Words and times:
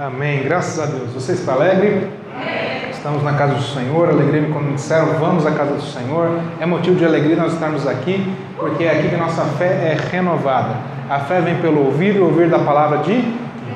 Amém. 0.00 0.42
Graças 0.44 0.80
a 0.80 0.86
Deus. 0.86 1.12
Você 1.12 1.32
está 1.32 1.52
alegre? 1.52 2.08
Amém. 2.34 2.90
Estamos 2.90 3.22
na 3.22 3.34
casa 3.34 3.52
do 3.52 3.62
Senhor. 3.62 4.08
Alegrei-me 4.08 4.50
quando 4.50 4.68
me 4.68 4.72
disseram 4.72 5.18
vamos 5.18 5.44
à 5.44 5.50
casa 5.50 5.74
do 5.74 5.82
Senhor. 5.82 6.40
É 6.58 6.64
motivo 6.64 6.96
de 6.96 7.04
alegria 7.04 7.36
nós 7.36 7.52
estarmos 7.52 7.86
aqui, 7.86 8.34
porque 8.56 8.84
é 8.84 8.98
aqui 8.98 9.10
que 9.10 9.16
nossa 9.16 9.44
fé 9.58 9.66
é 9.66 9.98
renovada. 10.10 10.74
A 11.10 11.18
fé 11.18 11.42
vem 11.42 11.56
pelo 11.56 11.84
ouvir 11.84 12.16
e 12.16 12.18
ouvir 12.18 12.48
da 12.48 12.60
palavra 12.60 13.00
de 13.00 13.12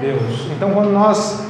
Deus. 0.01 0.49
Então, 0.57 0.71
quando 0.71 0.91
nós 0.91 1.47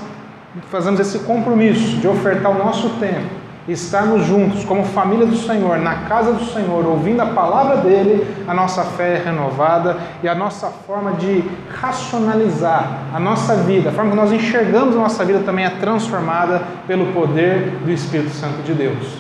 fazemos 0.73 0.99
esse 0.99 1.21
compromisso 1.21 1.99
de 1.99 2.09
ofertar 2.09 2.51
o 2.51 2.59
nosso 2.59 2.89
tempo, 2.99 3.31
estarmos 3.67 4.27
juntos 4.27 4.65
como 4.65 4.85
família 4.85 5.27
do 5.27 5.37
Senhor, 5.37 5.79
na 5.79 6.01
casa 6.01 6.33
do 6.33 6.45
Senhor, 6.45 6.87
ouvindo 6.87 7.21
a 7.21 7.27
palavra 7.27 7.79
dele, 7.79 8.27
a 8.47 8.53
nossa 8.53 8.85
fé 8.85 9.15
é 9.15 9.23
renovada 9.25 9.97
e 10.23 10.29
a 10.29 10.35
nossa 10.35 10.69
forma 10.69 11.13
de 11.13 11.43
racionalizar 11.81 13.05
a 13.13 13.19
nossa 13.19 13.57
vida, 13.57 13.91
a 13.91 13.93
forma 13.93 14.11
que 14.11 14.17
nós 14.17 14.33
enxergamos 14.33 14.95
a 14.95 14.99
nossa 14.99 15.25
vida 15.25 15.41
também 15.41 15.65
é 15.65 15.71
transformada 15.71 16.63
pelo 16.87 17.13
poder 17.13 17.79
do 17.85 17.91
Espírito 17.91 18.31
Santo 18.31 18.63
de 18.63 18.75
Deus. 18.75 19.17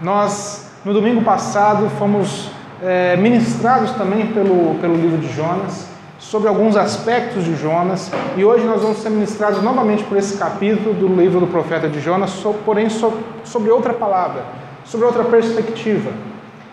Nós, 0.00 0.70
no 0.84 0.94
domingo 0.94 1.22
passado, 1.22 1.90
fomos 1.98 2.50
é, 2.80 3.16
ministrados 3.16 3.90
também 3.92 4.28
pelo, 4.28 4.76
pelo 4.80 4.94
livro 4.94 5.18
de 5.18 5.32
Jonas 5.34 5.97
sobre 6.28 6.46
alguns 6.46 6.76
aspectos 6.76 7.42
de 7.42 7.56
Jonas 7.56 8.12
e 8.36 8.44
hoje 8.44 8.62
nós 8.66 8.82
vamos 8.82 8.98
ser 8.98 9.08
ministrados 9.08 9.62
novamente 9.62 10.04
por 10.04 10.18
esse 10.18 10.36
capítulo 10.36 10.92
do 10.92 11.08
livro 11.08 11.40
do 11.40 11.46
profeta 11.46 11.88
de 11.88 12.00
Jonas, 12.00 12.44
porém 12.66 12.88
sobre 12.90 13.70
outra 13.70 13.94
palavra, 13.94 14.42
sobre 14.84 15.06
outra 15.06 15.24
perspectiva. 15.24 16.10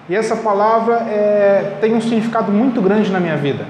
E 0.09 0.15
essa 0.15 0.35
palavra 0.35 0.95
é, 1.07 1.77
tem 1.79 1.95
um 1.95 2.01
significado 2.01 2.51
muito 2.51 2.81
grande 2.81 3.09
na 3.09 3.19
minha 3.21 3.37
vida, 3.37 3.65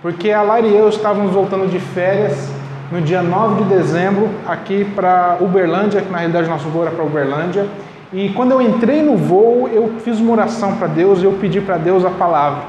porque 0.00 0.30
a 0.30 0.40
Lara 0.40 0.68
e 0.68 0.76
eu 0.76 0.88
estávamos 0.88 1.32
voltando 1.32 1.68
de 1.68 1.80
férias 1.80 2.48
no 2.92 3.00
dia 3.00 3.20
9 3.20 3.64
de 3.64 3.70
dezembro 3.70 4.30
aqui 4.46 4.84
para 4.94 5.38
Uberlândia, 5.40 6.00
que 6.00 6.12
na 6.12 6.18
realidade 6.18 6.48
nosso 6.48 6.68
voo 6.68 6.82
era 6.82 6.92
para 6.92 7.04
Uberlândia. 7.04 7.66
E 8.12 8.28
quando 8.28 8.52
eu 8.52 8.62
entrei 8.62 9.02
no 9.02 9.16
voo, 9.16 9.68
eu 9.68 9.94
fiz 9.98 10.20
uma 10.20 10.30
oração 10.30 10.76
para 10.76 10.86
Deus 10.86 11.20
e 11.20 11.24
eu 11.24 11.32
pedi 11.32 11.60
para 11.60 11.76
Deus 11.76 12.04
a 12.04 12.10
palavra. 12.10 12.62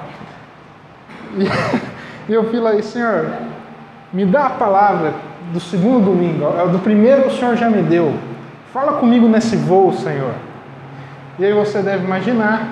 E 2.28 2.34
eu 2.34 2.44
falei, 2.52 2.82
Senhor, 2.82 3.28
me 4.12 4.26
dá 4.26 4.48
a 4.48 4.50
palavra 4.52 5.14
do 5.54 5.60
segundo 5.60 6.06
domingo, 6.06 6.46
é 6.58 6.68
do 6.68 6.80
primeiro 6.80 7.28
o 7.28 7.32
Senhor 7.32 7.56
já 7.56 7.70
me 7.70 7.84
deu. 7.84 8.14
Fala 8.74 8.94
comigo 8.94 9.28
nesse 9.28 9.56
voo, 9.56 9.94
Senhor. 9.94 10.34
E 11.38 11.46
aí 11.46 11.54
você 11.54 11.82
deve 11.82 12.04
imaginar 12.04 12.68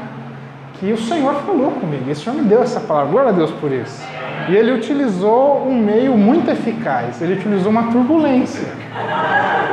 que 0.79 0.91
o 0.91 0.97
Senhor 0.97 1.35
falou 1.45 1.71
comigo, 1.71 2.05
e 2.07 2.11
o 2.11 2.15
Senhor 2.15 2.35
me 2.35 2.43
deu 2.43 2.63
essa 2.63 2.79
palavra, 2.79 3.11
glória 3.11 3.29
a 3.29 3.33
Deus 3.33 3.51
por 3.51 3.71
isso. 3.71 4.03
E 4.49 4.55
ele 4.55 4.71
utilizou 4.71 5.67
um 5.67 5.75
meio 5.75 6.17
muito 6.17 6.49
eficaz, 6.49 7.21
ele 7.21 7.33
utilizou 7.33 7.71
uma 7.71 7.91
turbulência. 7.91 8.67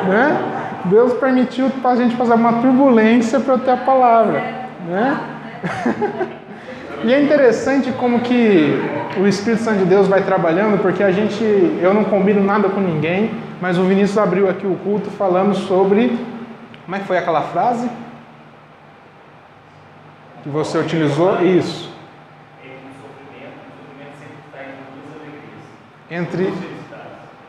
Né? 0.07 0.39
Deus 0.85 1.15
permitiu 1.15 1.71
para 1.83 1.91
a 1.93 1.97
gente 1.97 2.17
fazer 2.17 2.35
uma 2.35 2.55
turbulência 2.55 3.41
para 3.41 3.55
eu 3.55 3.59
ter 3.59 3.71
a 3.73 3.77
palavra. 3.79 4.43
Né? 4.87 5.19
E 7.03 7.15
é 7.15 7.23
interessante 7.23 7.91
como 7.93 8.21
que 8.21 8.79
o 9.19 9.27
Espírito 9.27 9.63
Santo 9.63 9.79
de 9.79 9.85
Deus 9.87 10.07
vai 10.07 10.23
trabalhando, 10.23 10.83
porque 10.83 11.03
a 11.03 11.11
gente, 11.11 11.43
eu 11.81 11.95
não 11.95 12.05
combino 12.05 12.45
nada 12.45 12.69
com 12.69 12.79
ninguém, 12.79 13.31
mas 13.59 13.79
o 13.79 13.85
Vinícius 13.85 14.19
abriu 14.19 14.51
aqui 14.51 14.67
o 14.67 14.77
culto 14.77 15.11
falando 15.11 15.55
sobre, 15.55 16.19
como 16.85 16.97
é 16.97 16.99
que 16.99 17.07
foi 17.07 17.17
aquela 17.17 17.41
frase? 17.41 17.89
Que 20.43 20.51
você 20.51 20.77
utilizou? 20.77 21.43
Isso. 21.43 21.91
Entre, 26.11 26.53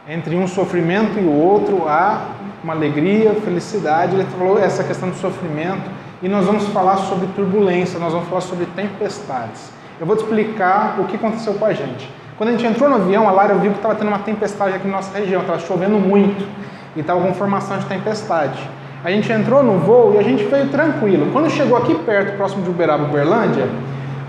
entre 0.08 0.36
um 0.36 0.48
sofrimento 0.48 1.20
e 1.20 1.24
o 1.24 1.32
outro 1.32 1.90
há 1.90 2.36
uma 2.64 2.74
alegria, 2.74 3.34
felicidade. 3.34 4.16
Ele 4.16 4.24
falou 4.38 4.58
essa 4.58 4.84
questão 4.84 5.10
do 5.10 5.16
sofrimento 5.16 5.90
e 6.22 6.30
nós 6.30 6.46
vamos 6.46 6.68
falar 6.68 6.98
sobre 6.98 7.28
turbulência, 7.36 8.00
nós 8.00 8.14
vamos 8.14 8.28
falar 8.30 8.42
sobre 8.42 8.66
tempestades. 8.68 9.72
Eu 10.00 10.06
vou 10.06 10.16
te 10.16 10.24
explicar 10.24 11.00
o 11.00 11.06
que 11.06 11.16
aconteceu 11.16 11.54
com 11.56 11.66
a 11.66 11.74
gente. 11.74 12.10
Quando 12.38 12.50
a 12.50 12.52
gente 12.54 12.66
entrou 12.66 12.90
no 12.90 12.96
avião, 12.96 13.28
a 13.28 13.32
Lara 13.32 13.56
viu 13.56 13.72
que 13.72 13.78
estava 13.78 13.96
tendo 13.96 14.08
uma 14.08 14.20
tempestade 14.20 14.76
aqui 14.76 14.88
na 14.88 14.98
nossa 14.98 15.18
região, 15.18 15.42
estava 15.42 15.60
chovendo 15.60 15.98
muito 15.98 16.48
e 16.96 17.00
estava 17.00 17.22
com 17.22 17.34
formação 17.34 17.78
de 17.78 17.86
tempestade. 17.86 18.60
A 19.04 19.10
gente 19.10 19.32
entrou 19.32 19.64
no 19.64 19.80
voo 19.80 20.14
e 20.16 20.20
a 20.20 20.24
gente 20.24 20.44
veio 20.44 20.70
tranquilo. 20.70 21.32
Quando 21.32 21.50
chegou 21.50 21.76
aqui 21.76 21.96
perto, 21.96 22.38
próximo 22.38 22.64
de 22.64 22.70
Uberaba, 22.70 23.04
Uberlândia, 23.04 23.68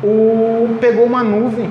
o... 0.03 0.77
pegou 0.81 1.05
uma 1.05 1.23
nuvem 1.23 1.71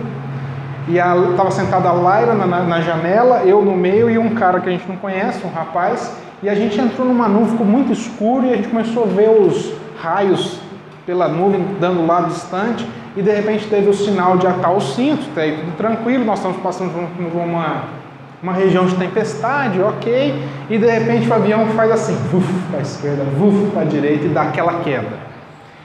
e 0.88 0.98
estava 0.98 1.50
sentada 1.52 1.90
a 1.90 1.94
Laira 1.94 2.34
na, 2.34 2.46
na, 2.46 2.82
janela, 2.82 3.42
eu 3.44 3.64
no 3.64 3.76
meio 3.76 4.10
e 4.10 4.18
um 4.18 4.36
cara 4.36 4.60
que 4.60 4.70
a 4.70 4.72
gente 4.72 4.88
não 4.88 4.98
conhece, 4.98 5.46
um 5.46 5.50
rapaz, 5.50 6.16
e 6.44 6.50
a 6.50 6.56
gente 6.56 6.80
entrou 6.80 7.08
numa 7.08 7.28
nuvem, 7.28 7.52
ficou 7.52 7.66
muito 7.66 7.92
escuro 7.92 8.46
e 8.46 8.54
a 8.54 8.56
gente 8.56 8.68
começou 8.68 9.04
a 9.04 9.08
ver 9.08 9.30
os, 9.30 9.74
raios 10.02 10.60
pela 11.06 11.28
nuvem 11.28 11.66
dando 11.80 12.06
lado 12.06 12.28
distante 12.28 12.88
e 13.16 13.22
de 13.22 13.32
repente 13.32 13.68
teve 13.68 13.90
o 13.90 13.94
sinal 13.94 14.38
de 14.38 14.48
atar 14.48 14.72
o 14.72 14.80
cinto, 14.80 15.24
tá 15.36 15.42
aí 15.42 15.58
tudo 15.58 15.76
tranquilo, 15.76 16.24
nós 16.24 16.40
estamos 16.40 16.58
passando 16.62 16.92
por 16.92 17.42
uma, 17.42 17.84
uma 18.42 18.54
região 18.54 18.86
de 18.86 18.96
tempestade, 18.96 19.82
ok, 19.82 20.42
e 20.70 20.78
de 20.78 20.90
repente 20.90 21.28
o 21.28 21.34
avião 21.34 21.68
faz 21.68 21.92
assim, 21.92 22.18
para 22.70 22.80
a 22.80 22.82
esquerda, 22.82 23.26
para 23.74 23.82
a 23.82 23.86
direita 23.86 24.26
e 24.26 24.30
dá 24.30 24.44
aquela 24.44 24.76
queda. 24.82 25.32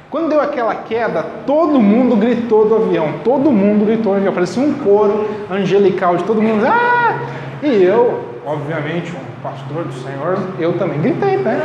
Quando 0.09 0.29
deu 0.29 0.41
aquela 0.41 0.75
queda, 0.75 1.25
todo 1.45 1.81
mundo 1.81 2.15
gritou 2.17 2.69
do 2.69 2.77
avião, 2.77 3.15
todo 3.25 3.51
mundo 3.51 3.85
gritou 3.85 4.13
do 4.13 4.19
avião, 4.19 4.33
parecia 4.33 4.63
um 4.63 4.75
coro 4.75 5.29
angelical 5.51 6.17
de 6.17 6.25
todo 6.25 6.41
mundo, 6.41 6.65
ah! 6.65 7.19
E 7.61 7.83
eu, 7.83 8.21
obviamente, 8.47 9.13
um 9.13 9.43
pastor 9.43 9.85
do 9.85 9.93
Senhor, 9.93 10.39
eu 10.61 10.75
também 10.79 11.01
gritei, 11.01 11.39
né? 11.39 11.61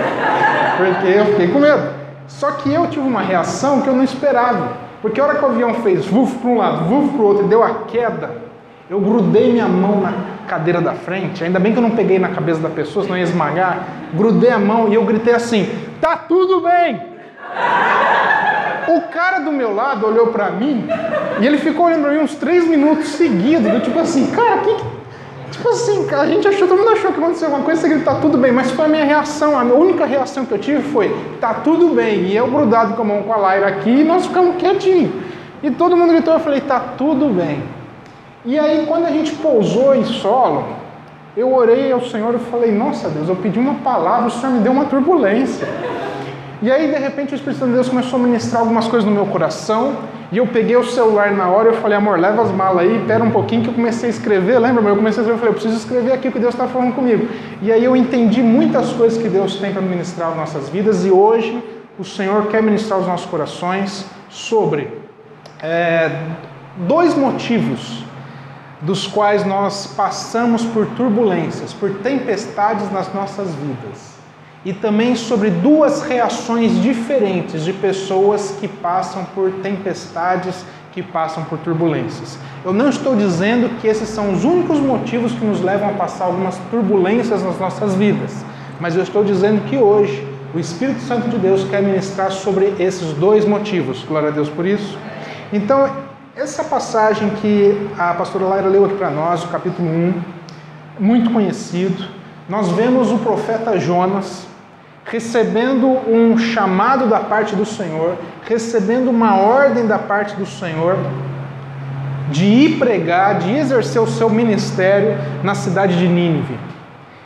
Porque 0.78 1.08
eu 1.08 1.26
fiquei 1.26 1.48
com 1.50 1.60
medo. 1.60 2.01
Só 2.40 2.52
que 2.52 2.74
eu 2.74 2.88
tive 2.88 3.08
uma 3.08 3.22
reação 3.22 3.82
que 3.82 3.88
eu 3.88 3.96
não 3.96 4.04
esperava. 4.04 4.74
Porque 5.02 5.20
a 5.20 5.26
hora 5.26 5.36
que 5.36 5.44
o 5.44 5.48
avião 5.48 5.74
fez 5.76 6.06
vuf 6.06 6.38
para 6.38 6.50
um 6.50 6.58
lado, 6.58 6.86
vuf 6.86 7.14
para 7.14 7.22
o 7.22 7.26
outro 7.26 7.46
e 7.46 7.48
deu 7.48 7.64
a 7.64 7.86
queda, 7.86 8.32
eu 8.90 9.00
grudei 9.00 9.52
minha 9.52 9.68
mão 9.68 10.02
na 10.02 10.14
cadeira 10.48 10.82
da 10.82 10.94
frente. 10.94 11.44
Ainda 11.44 11.60
bem 11.60 11.72
que 11.72 11.80
eu 11.80 11.82
não 11.82 11.92
peguei 11.92 12.20
na 12.20 12.30
cabeça 12.30 12.60
da 12.60 12.70
pessoa, 12.70 13.04
senão 13.04 13.18
ia 13.18 13.24
esmagar. 13.24 13.88
Grudei 14.14 14.52
a 14.52 14.60
mão 14.60 14.90
e 14.90 14.96
eu 14.96 15.06
gritei 15.06 15.34
assim: 15.34 15.68
Tá 16.00 16.18
tudo 16.18 16.62
bem! 16.62 17.02
O 18.88 19.02
cara 19.14 19.40
do 19.40 19.52
meu 19.52 19.74
lado 19.74 20.06
olhou 20.06 20.28
para 20.28 20.50
mim 20.50 20.88
e 21.40 21.46
ele 21.46 21.58
ficou 21.58 21.86
olhando 21.86 22.02
para 22.02 22.12
mim 22.12 22.20
uns 22.20 22.36
três 22.36 22.68
minutos 22.68 23.08
seguidos, 23.10 23.72
do 23.72 23.80
tipo 23.80 23.98
assim, 24.00 24.30
cara, 24.32 24.58
que, 24.58 24.76
Tipo 25.62 25.74
assim, 25.74 26.10
a 26.10 26.26
gente 26.26 26.48
achou, 26.48 26.68
todo 26.68 26.80
mundo 26.80 26.90
achou 26.90 27.14
que 27.14 27.20
aconteceu 27.20 27.48
alguma 27.48 27.64
coisa, 27.64 27.88
você 27.88 28.00
tá 28.00 28.16
tudo 28.16 28.36
bem, 28.36 28.52
mas 28.52 28.72
foi 28.72 28.86
a 28.86 28.88
minha 28.88 29.06
reação, 29.06 29.56
a 29.56 29.62
única 29.62 30.08
reação 30.08 30.44
que 30.44 30.52
eu 30.52 30.58
tive 30.58 30.82
foi, 30.90 31.16
tá 31.40 31.54
tudo 31.54 31.94
bem, 31.94 32.22
e 32.22 32.36
eu 32.36 32.48
grudado 32.48 32.96
com 32.96 33.04
a 33.04 33.06
mão 33.06 33.22
com 33.22 33.32
a 33.32 33.38
Laira 33.38 33.68
aqui, 33.68 33.92
e 33.92 34.04
nós 34.04 34.26
ficamos 34.26 34.56
quietinhos. 34.56 35.12
E 35.62 35.70
todo 35.70 35.96
mundo 35.96 36.14
gritou, 36.14 36.34
eu 36.34 36.40
falei, 36.40 36.62
tá 36.62 36.80
tudo 36.98 37.32
bem. 37.32 37.62
E 38.44 38.58
aí, 38.58 38.88
quando 38.88 39.06
a 39.06 39.12
gente 39.12 39.34
pousou 39.34 39.94
em 39.94 40.04
solo, 40.04 40.66
eu 41.38 41.54
orei 41.54 41.92
ao 41.92 42.02
Senhor 42.02 42.34
e 42.34 42.40
falei, 42.40 42.72
nossa 42.72 43.08
Deus, 43.08 43.30
eu 43.30 43.36
pedi 43.36 43.60
uma 43.60 43.76
palavra, 43.76 44.30
o 44.30 44.32
Senhor 44.32 44.54
me 44.54 44.62
deu 44.62 44.72
uma 44.72 44.86
turbulência. 44.86 45.68
E 46.60 46.72
aí, 46.72 46.92
de 46.92 46.98
repente, 46.98 47.34
o 47.34 47.36
Espírito 47.36 47.60
Santo 47.60 47.70
de 47.70 47.76
Deus 47.76 47.88
começou 47.88 48.20
a 48.20 48.24
ministrar 48.24 48.62
algumas 48.62 48.88
coisas 48.88 49.08
no 49.08 49.14
meu 49.14 49.28
coração, 49.28 49.94
e 50.32 50.38
eu 50.38 50.48
peguei 50.48 50.78
o 50.78 50.84
celular 50.84 51.32
na 51.32 51.50
hora 51.50 51.70
e 51.70 51.74
eu 51.74 51.82
falei, 51.82 51.98
amor, 51.98 52.18
leva 52.18 52.42
as 52.42 52.52
malas 52.52 52.84
aí, 52.84 52.98
espera 53.00 53.22
um 53.22 53.32
pouquinho 53.32 53.64
que 53.64 53.70
eu 53.70 53.74
comecei 53.74 54.08
a 54.08 54.12
escrever. 54.12 54.60
Lembra, 54.60 54.82
Eu 54.84 54.96
comecei 54.96 55.22
a 55.22 55.24
escrever, 55.24 55.34
eu 55.34 55.38
falei, 55.38 55.50
eu 55.50 55.54
preciso 55.54 55.76
escrever 55.76 56.14
aqui 56.14 56.30
o 56.30 56.32
que 56.32 56.40
Deus 56.40 56.54
está 56.54 56.68
falando 56.70 56.96
comigo. 56.96 57.28
E 57.62 57.70
aí 57.70 57.84
eu 57.84 57.98
entendi 57.98 58.42
muitas 58.42 58.94
coisas 58.94 59.22
que 59.22 59.28
Deus 59.28 59.56
tem 59.56 59.74
para 59.74 59.82
ministrar 59.82 60.30
nas 60.30 60.38
nossas 60.38 60.70
vidas 60.70 61.06
e 61.06 61.12
hoje 61.12 61.62
o 62.00 62.06
Senhor 62.06 62.48
quer 62.48 62.64
ministrar 62.64 63.00
os 63.00 63.08
nossos 63.08 63.30
corações 63.30 64.06
sobre 64.30 64.88
é, 65.62 66.10
dois 66.78 67.14
motivos 67.14 68.06
dos 68.80 69.06
quais 69.06 69.46
nós 69.46 69.86
passamos 69.98 70.64
por 70.64 70.86
turbulências, 70.96 71.74
por 71.74 71.90
tempestades 71.96 72.90
nas 72.90 73.14
nossas 73.14 73.54
vidas 73.56 74.21
e 74.64 74.74
também 74.74 75.16
sobre 75.16 75.50
duas 75.50 76.04
reações 76.04 76.82
diferentes 76.82 77.64
de 77.64 77.74
pessoas 77.74 78.56
que 78.60 78.68
passam 78.68 79.26
por 79.34 79.52
tempestades, 79.64 80.64
que 80.92 81.02
passam 81.02 81.44
por 81.46 81.58
turbulências. 81.60 82.38
Eu 82.64 82.72
não 82.72 82.90
estou 82.90 83.16
dizendo 83.16 83.80
que 83.80 83.88
esses 83.88 84.10
são 84.10 84.34
os 84.34 84.44
únicos 84.44 84.80
motivos 84.80 85.32
que 85.32 85.44
nos 85.44 85.62
levam 85.62 85.90
a 85.90 85.94
passar 85.94 86.26
algumas 86.26 86.58
turbulências 86.70 87.44
nas 87.44 87.58
nossas 87.60 87.96
vidas, 87.96 88.46
mas 88.80 88.96
eu 88.96 89.02
estou 89.02 89.24
dizendo 89.24 89.68
que 89.68 89.78
hoje 89.78 90.28
o 90.54 90.60
Espírito 90.60 91.00
Santo 91.02 91.30
de 91.30 91.38
Deus 91.38 91.64
quer 91.70 91.82
ministrar 91.82 92.32
sobre 92.32 92.76
esses 92.78 93.14
dois 93.14 93.46
motivos. 93.46 94.04
Glória 94.04 94.30
a 94.30 94.32
Deus 94.32 94.50
por 94.50 94.66
isso. 94.66 94.98
Então, 95.52 95.90
essa 96.36 96.64
passagem 96.64 97.30
que 97.42 97.90
a 97.98 98.14
pastora 98.14 98.46
Laira 98.46 98.68
leu 98.68 98.86
aqui 98.86 98.96
para 98.96 99.10
nós, 99.10 99.44
o 99.44 99.48
capítulo 99.48 99.88
1, 99.88 100.14
muito 101.00 101.32
conhecido, 101.32 102.06
nós 102.50 102.70
vemos 102.70 103.12
o 103.12 103.18
profeta 103.18 103.80
Jonas 103.80 104.46
recebendo 105.06 105.88
um 105.88 106.38
chamado 106.38 107.08
da 107.08 107.20
parte 107.20 107.56
do 107.56 107.66
Senhor, 107.66 108.18
recebendo 108.48 109.10
uma 109.10 109.38
ordem 109.38 109.88
da 109.88 109.98
parte 109.98 110.36
do 110.36 110.46
Senhor 110.46 110.98
de 112.30 112.46
ir 112.46 112.80
pregar, 112.80 113.40
de 113.40 113.52
exercer 113.52 114.02
o 114.02 114.08
seu 114.08 114.30
ministério 114.30 115.18
na 115.44 115.54
cidade 115.54 115.98
de 115.98 116.08
Nínive. 116.08 116.58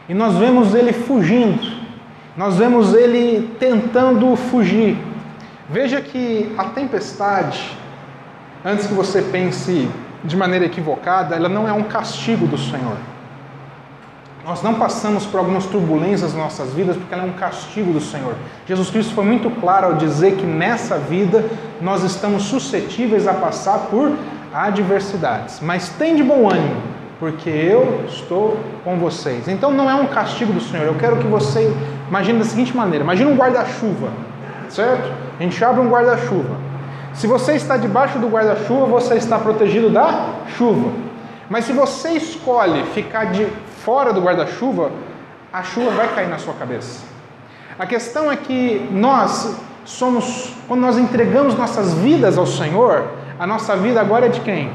E 0.09 0.13
nós 0.13 0.35
vemos 0.35 0.73
ele 0.73 0.93
fugindo, 0.93 1.61
nós 2.35 2.57
vemos 2.57 2.93
ele 2.93 3.49
tentando 3.59 4.35
fugir. 4.35 4.97
Veja 5.69 6.01
que 6.01 6.53
a 6.57 6.65
tempestade, 6.65 7.75
antes 8.63 8.87
que 8.87 8.93
você 8.93 9.21
pense 9.21 9.89
de 10.23 10.35
maneira 10.35 10.65
equivocada, 10.65 11.35
ela 11.35 11.49
não 11.49 11.67
é 11.67 11.73
um 11.73 11.83
castigo 11.83 12.47
do 12.47 12.57
Senhor. 12.57 12.97
Nós 14.45 14.61
não 14.61 14.75
passamos 14.75 15.25
por 15.25 15.39
algumas 15.39 15.65
turbulências 15.65 16.35
nas 16.35 16.43
nossas 16.43 16.71
vidas 16.71 16.95
porque 16.95 17.11
ela 17.11 17.23
é 17.23 17.25
um 17.25 17.33
castigo 17.33 17.91
do 17.91 17.99
Senhor. 17.99 18.35
Jesus 18.67 18.91
Cristo 18.91 19.15
foi 19.15 19.25
muito 19.25 19.49
claro 19.59 19.87
ao 19.87 19.93
dizer 19.93 20.35
que 20.35 20.45
nessa 20.45 20.99
vida 20.99 21.43
nós 21.81 22.03
estamos 22.03 22.43
suscetíveis 22.43 23.27
a 23.27 23.33
passar 23.33 23.87
por 23.89 24.15
adversidades. 24.53 25.61
Mas 25.61 25.89
tem 25.89 26.15
de 26.15 26.21
bom 26.21 26.47
ânimo, 26.47 26.79
porque 27.19 27.49
eu 27.49 28.05
estou 28.07 28.59
com 28.83 28.99
vocês. 28.99 29.47
Então 29.47 29.71
não 29.71 29.89
é 29.89 29.95
um 29.95 30.05
castigo 30.05 30.53
do 30.53 30.61
Senhor. 30.61 30.85
Eu 30.85 30.93
quero 30.93 31.17
que 31.17 31.25
você 31.25 31.75
imagine 32.07 32.37
da 32.37 32.45
seguinte 32.45 32.77
maneira: 32.77 33.03
imagine 33.03 33.31
um 33.31 33.35
guarda-chuva, 33.35 34.09
certo? 34.69 35.11
A 35.39 35.41
gente 35.41 35.65
abre 35.65 35.81
um 35.81 35.89
guarda-chuva. 35.89 36.55
Se 37.15 37.25
você 37.25 37.53
está 37.53 37.77
debaixo 37.77 38.19
do 38.19 38.27
guarda-chuva, 38.27 38.85
você 38.85 39.15
está 39.15 39.39
protegido 39.39 39.89
da 39.89 40.35
chuva. 40.55 40.91
Mas 41.49 41.65
se 41.65 41.73
você 41.73 42.09
escolhe 42.11 42.83
ficar 42.93 43.31
de 43.31 43.47
fora 43.85 44.11
do 44.11 44.19
guarda-chuva, 44.19 44.91
a 45.53 45.61
chuva 45.61 45.91
vai 45.91 46.07
cair 46.15 46.27
na 46.27 46.39
sua 46.39 46.55
cabeça. 46.55 47.05
A 47.77 47.85
questão 47.85 48.31
é 48.31 48.35
que 48.35 48.89
nós 48.91 49.55
somos, 49.85 50.51
quando 50.67 50.81
nós 50.81 50.97
entregamos 50.97 51.55
nossas 51.55 51.93
vidas 51.93 52.35
ao 52.35 52.47
Senhor, 52.47 53.05
a 53.37 53.45
nossa 53.45 53.75
vida 53.75 54.01
agora 54.01 54.25
é 54.25 54.29
de 54.29 54.41
quem? 54.41 54.71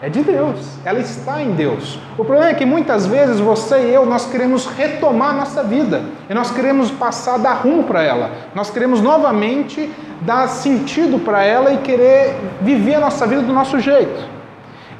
É 0.00 0.08
de 0.08 0.22
Deus, 0.22 0.78
ela 0.84 0.98
está 0.98 1.42
em 1.42 1.52
Deus. 1.52 1.98
O 2.16 2.24
problema 2.24 2.50
é 2.50 2.54
que 2.54 2.64
muitas 2.64 3.06
vezes 3.06 3.38
você 3.38 3.88
e 3.88 3.94
eu, 3.94 4.06
nós 4.06 4.26
queremos 4.26 4.66
retomar 4.66 5.30
a 5.30 5.34
nossa 5.34 5.62
vida 5.62 6.02
e 6.28 6.34
nós 6.34 6.50
queremos 6.50 6.90
passar, 6.90 7.38
dar 7.38 7.54
rumo 7.54 7.84
para 7.84 8.02
ela. 8.02 8.30
Nós 8.54 8.70
queremos 8.70 9.00
novamente 9.02 9.90
dar 10.22 10.48
sentido 10.48 11.18
para 11.18 11.42
ela 11.42 11.72
e 11.72 11.78
querer 11.78 12.34
viver 12.62 12.94
a 12.94 13.00
nossa 13.00 13.26
vida 13.26 13.42
do 13.42 13.52
nosso 13.52 13.78
jeito. 13.78 14.33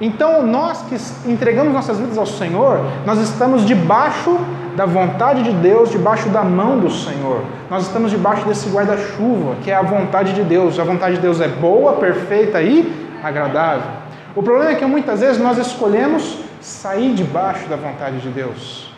Então, 0.00 0.44
nós 0.44 0.82
que 0.82 1.30
entregamos 1.30 1.72
nossas 1.72 1.98
vidas 1.98 2.18
ao 2.18 2.26
Senhor, 2.26 2.80
nós 3.06 3.18
estamos 3.20 3.64
debaixo 3.64 4.38
da 4.76 4.86
vontade 4.86 5.42
de 5.44 5.52
Deus, 5.52 5.90
debaixo 5.90 6.28
da 6.30 6.42
mão 6.42 6.78
do 6.78 6.90
Senhor. 6.90 7.42
Nós 7.70 7.86
estamos 7.86 8.10
debaixo 8.10 8.44
desse 8.46 8.68
guarda-chuva, 8.68 9.56
que 9.62 9.70
é 9.70 9.74
a 9.74 9.82
vontade 9.82 10.32
de 10.32 10.42
Deus. 10.42 10.78
A 10.80 10.84
vontade 10.84 11.16
de 11.16 11.20
Deus 11.20 11.40
é 11.40 11.48
boa, 11.48 11.94
perfeita 11.94 12.60
e 12.60 12.92
agradável. 13.22 13.90
O 14.34 14.42
problema 14.42 14.72
é 14.72 14.74
que 14.74 14.84
muitas 14.84 15.20
vezes 15.20 15.40
nós 15.40 15.58
escolhemos 15.58 16.38
sair 16.60 17.14
debaixo 17.14 17.68
da 17.68 17.76
vontade 17.76 18.18
de 18.18 18.28
Deus. 18.30 18.92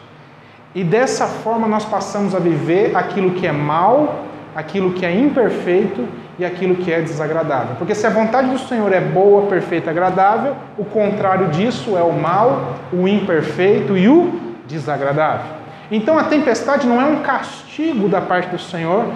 E 0.75 0.82
dessa 0.82 1.26
forma 1.26 1.69
nós 1.69 1.84
passamos 1.84 2.34
a 2.34 2.38
viver 2.38 2.96
aquilo 2.96 3.32
que 3.32 3.46
é 3.46 3.52
mal, 3.52 4.25
aquilo 4.54 4.92
que 4.92 5.04
é 5.04 5.14
imperfeito 5.14 6.06
e 6.38 6.44
aquilo 6.44 6.77
que 6.77 6.93
é 6.93 7.00
desagradável. 7.00 7.77
Porque 7.77 7.94
se 7.94 8.06
a 8.06 8.11
vontade 8.11 8.50
do 8.50 8.59
Senhor 8.59 8.93
é 8.93 9.00
boa, 9.00 9.47
perfeita, 9.47 9.91
agradável, 9.91 10.55
o 10.77 10.85
contrário 10.85 11.49
disso 11.49 11.97
é 11.97 12.03
o 12.03 12.12
mal, 12.12 12.75
o 12.93 13.09
imperfeito 13.09 13.97
e 13.97 14.09
o 14.09 14.41
desagradável. 14.67 15.56
Então 15.91 16.19
a 16.19 16.25
tempestade 16.25 16.87
não 16.87 17.00
é 17.00 17.05
um 17.05 17.23
castigo 17.23 18.09
da 18.09 18.21
parte 18.21 18.49
do 18.50 18.59
Senhor, 18.59 19.06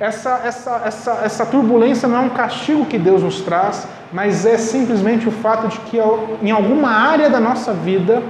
essa, 0.00 0.40
essa, 0.44 0.82
essa, 0.84 1.20
essa 1.24 1.46
turbulência 1.46 2.08
não 2.08 2.16
é 2.16 2.20
um 2.20 2.30
castigo 2.30 2.84
que 2.86 2.98
Deus 2.98 3.22
nos 3.22 3.40
traz, 3.42 3.88
mas 4.12 4.44
é 4.44 4.58
simplesmente 4.58 5.28
o 5.28 5.30
fato 5.30 5.68
de 5.68 5.78
que 5.80 5.98
em 6.42 6.50
alguma 6.50 6.90
área 6.90 7.30
da 7.30 7.40
nossa 7.40 7.72
vida 7.72 8.22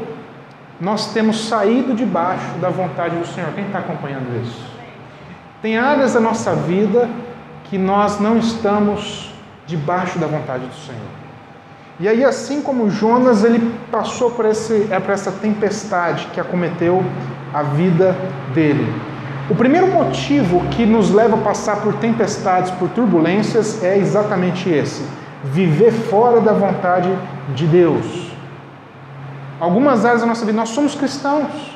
nós 0.81 1.12
temos 1.12 1.49
saído 1.49 1.94
debaixo 1.94 2.58
da 2.61 2.69
vontade 2.69 3.17
do 3.17 3.26
Senhor. 3.26 3.50
Quem 3.55 3.64
está 3.64 3.79
acompanhando 3.79 4.41
isso? 4.43 4.75
Tem 5.62 5.79
áreas 5.79 6.12
da 6.12 6.20
nossa 6.20 6.55
vida 6.55 7.08
que 7.74 7.78
nós 7.78 8.20
não 8.20 8.38
estamos 8.38 9.32
debaixo 9.66 10.16
da 10.16 10.28
vontade 10.28 10.64
do 10.64 10.74
Senhor. 10.74 11.10
E 11.98 12.06
aí, 12.06 12.24
assim 12.24 12.62
como 12.62 12.88
Jonas, 12.88 13.42
ele 13.42 13.74
passou 13.90 14.30
por, 14.30 14.46
esse, 14.46 14.86
é, 14.92 15.00
por 15.00 15.10
essa 15.10 15.32
tempestade 15.32 16.28
que 16.32 16.38
acometeu 16.38 17.02
a 17.52 17.64
vida 17.64 18.16
dele. 18.54 18.86
O 19.50 19.56
primeiro 19.56 19.88
motivo 19.88 20.60
que 20.68 20.86
nos 20.86 21.10
leva 21.10 21.34
a 21.34 21.40
passar 21.40 21.80
por 21.80 21.94
tempestades, 21.94 22.70
por 22.70 22.88
turbulências, 22.90 23.82
é 23.82 23.98
exatamente 23.98 24.70
esse: 24.70 25.04
viver 25.42 25.90
fora 25.90 26.40
da 26.40 26.52
vontade 26.52 27.10
de 27.56 27.66
Deus. 27.66 28.30
Algumas 29.58 30.04
áreas 30.04 30.20
da 30.20 30.28
nossa 30.28 30.46
vida, 30.46 30.56
nós 30.56 30.68
somos 30.68 30.94
cristãos, 30.94 31.73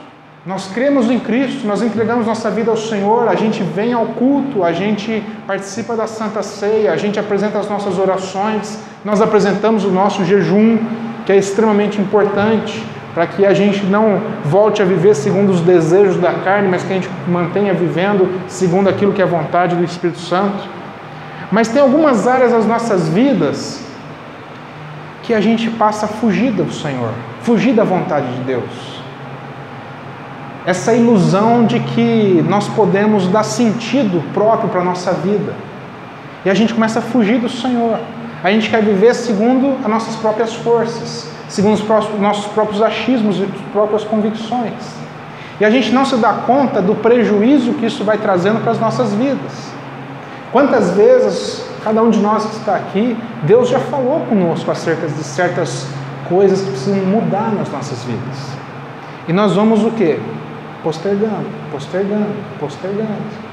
nós 0.48 0.66
cremos 0.68 1.10
em 1.10 1.18
Cristo, 1.18 1.66
nós 1.66 1.82
entregamos 1.82 2.26
nossa 2.26 2.50
vida 2.50 2.70
ao 2.70 2.76
Senhor, 2.78 3.28
a 3.28 3.34
gente 3.34 3.62
vem 3.62 3.92
ao 3.92 4.06
culto, 4.06 4.64
a 4.64 4.72
gente 4.72 5.22
participa 5.46 5.94
da 5.94 6.06
Santa 6.06 6.42
Ceia, 6.42 6.90
a 6.90 6.96
gente 6.96 7.20
apresenta 7.20 7.58
as 7.58 7.68
nossas 7.68 7.98
orações, 7.98 8.82
nós 9.04 9.20
apresentamos 9.20 9.84
o 9.84 9.90
nosso 9.90 10.24
jejum, 10.24 10.78
que 11.26 11.32
é 11.32 11.36
extremamente 11.36 12.00
importante 12.00 12.82
para 13.12 13.26
que 13.26 13.44
a 13.44 13.52
gente 13.52 13.84
não 13.84 14.22
volte 14.42 14.80
a 14.80 14.86
viver 14.86 15.14
segundo 15.14 15.50
os 15.50 15.60
desejos 15.60 16.16
da 16.16 16.32
carne, 16.32 16.66
mas 16.66 16.82
que 16.82 16.94
a 16.94 16.96
gente 16.96 17.10
mantenha 17.28 17.74
vivendo 17.74 18.26
segundo 18.48 18.88
aquilo 18.88 19.12
que 19.12 19.20
é 19.20 19.26
a 19.26 19.28
vontade 19.28 19.76
do 19.76 19.84
Espírito 19.84 20.18
Santo. 20.18 20.66
Mas 21.52 21.68
tem 21.68 21.82
algumas 21.82 22.26
áreas 22.26 22.52
das 22.52 22.64
nossas 22.64 23.06
vidas 23.06 23.84
que 25.24 25.34
a 25.34 25.42
gente 25.42 25.68
passa 25.68 26.06
a 26.06 26.08
fugir 26.08 26.52
do 26.52 26.72
Senhor, 26.72 27.10
fugir 27.42 27.74
da 27.74 27.84
vontade 27.84 28.32
de 28.34 28.40
Deus 28.44 28.97
essa 30.68 30.92
ilusão 30.92 31.64
de 31.64 31.80
que 31.80 32.44
nós 32.46 32.68
podemos 32.68 33.26
dar 33.28 33.42
sentido 33.42 34.22
próprio 34.34 34.68
para 34.68 34.82
a 34.82 34.84
nossa 34.84 35.12
vida. 35.12 35.54
E 36.44 36.50
a 36.50 36.52
gente 36.52 36.74
começa 36.74 36.98
a 36.98 37.02
fugir 37.02 37.40
do 37.40 37.48
Senhor. 37.48 37.98
A 38.44 38.50
gente 38.50 38.68
quer 38.68 38.82
viver 38.82 39.14
segundo 39.14 39.78
as 39.82 39.88
nossas 39.88 40.16
próprias 40.16 40.52
forças, 40.56 41.26
segundo 41.48 41.72
os 41.72 42.20
nossos 42.20 42.52
próprios 42.52 42.82
achismos 42.82 43.38
e 43.38 43.46
próprias 43.72 44.04
convicções. 44.04 44.74
E 45.58 45.64
a 45.64 45.70
gente 45.70 45.90
não 45.90 46.04
se 46.04 46.16
dá 46.16 46.34
conta 46.34 46.82
do 46.82 46.94
prejuízo 46.96 47.72
que 47.72 47.86
isso 47.86 48.04
vai 48.04 48.18
trazendo 48.18 48.60
para 48.60 48.72
as 48.72 48.78
nossas 48.78 49.14
vidas. 49.14 49.70
Quantas 50.52 50.90
vezes 50.90 51.64
cada 51.82 52.02
um 52.02 52.10
de 52.10 52.20
nós 52.20 52.44
que 52.44 52.56
está 52.56 52.76
aqui, 52.76 53.16
Deus 53.44 53.70
já 53.70 53.78
falou 53.78 54.20
conosco 54.28 54.70
acerca 54.70 55.06
de 55.06 55.24
certas 55.24 55.86
coisas 56.28 56.60
que 56.60 56.72
precisam 56.72 57.00
mudar 57.06 57.54
nas 57.54 57.72
nossas 57.72 58.04
vidas. 58.04 58.50
E 59.26 59.32
nós 59.32 59.54
vamos 59.54 59.82
o 59.82 59.90
quê? 59.92 60.20
Postergando, 60.82 61.46
postergando, 61.70 62.34
postergando. 62.58 63.48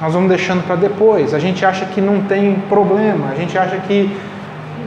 Nós 0.00 0.12
vamos 0.14 0.28
deixando 0.28 0.66
para 0.66 0.76
depois. 0.76 1.32
A 1.32 1.38
gente 1.38 1.64
acha 1.64 1.84
que 1.86 2.00
não 2.00 2.22
tem 2.22 2.56
problema, 2.68 3.28
a 3.30 3.34
gente 3.34 3.56
acha 3.56 3.76
que 3.76 4.10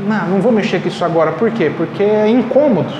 não, 0.05 0.27
não 0.27 0.41
vou 0.41 0.51
mexer 0.51 0.81
com 0.81 0.87
isso 0.87 1.03
agora. 1.05 1.31
Por 1.31 1.51
quê? 1.51 1.71
Porque 1.75 2.03
é 2.03 2.29
incômodo. 2.29 2.93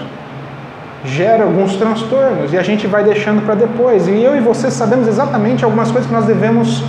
Gera 1.03 1.43
alguns 1.43 1.75
transtornos 1.75 2.51
e 2.51 2.57
a 2.57 2.63
gente 2.63 2.87
vai 2.87 3.03
deixando 3.03 3.45
para 3.45 3.53
depois. 3.53 4.07
E 4.07 4.23
eu 4.23 4.35
e 4.35 4.39
você 4.39 4.71
sabemos 4.71 5.07
exatamente 5.07 5.63
algumas 5.63 5.91
coisas 5.91 6.07
que 6.07 6.15
nós 6.15 6.25
devemos 6.25 6.83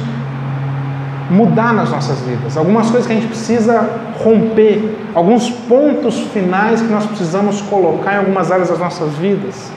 mudar 1.28 1.74
nas 1.74 1.90
nossas 1.90 2.20
vidas, 2.20 2.56
algumas 2.56 2.88
coisas 2.88 3.04
que 3.04 3.12
a 3.12 3.16
gente 3.16 3.26
precisa 3.26 3.90
romper, 4.22 4.96
alguns 5.12 5.50
pontos 5.50 6.20
finais 6.32 6.80
que 6.80 6.86
nós 6.86 7.04
precisamos 7.04 7.60
colocar 7.62 8.14
em 8.14 8.18
algumas 8.18 8.52
áreas 8.52 8.68
das 8.68 8.78
nossas 8.78 9.12
vidas 9.14 9.70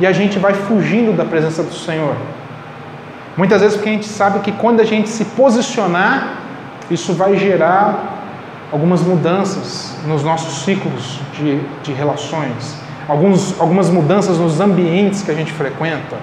e 0.00 0.06
a 0.06 0.12
gente 0.12 0.38
vai 0.38 0.54
fugindo 0.54 1.14
da 1.16 1.24
presença 1.24 1.62
do 1.62 1.74
Senhor. 1.74 2.16
Muitas 3.36 3.60
vezes 3.60 3.76
porque 3.76 3.90
a 3.90 3.92
gente 3.92 4.08
sabe 4.08 4.40
que 4.40 4.50
quando 4.52 4.80
a 4.80 4.84
gente 4.84 5.08
se 5.08 5.24
posicionar, 5.24 6.38
isso 6.90 7.12
vai 7.12 7.36
gerar 7.36 8.18
algumas 8.72 9.02
mudanças 9.02 9.94
nos 10.06 10.22
nossos 10.22 10.64
ciclos 10.64 11.20
de, 11.34 11.60
de 11.82 11.92
relações, 11.92 12.76
alguns, 13.08 13.60
algumas 13.60 13.90
mudanças 13.90 14.38
nos 14.38 14.60
ambientes 14.60 15.22
que 15.22 15.30
a 15.30 15.34
gente 15.34 15.52
frequenta. 15.52 16.16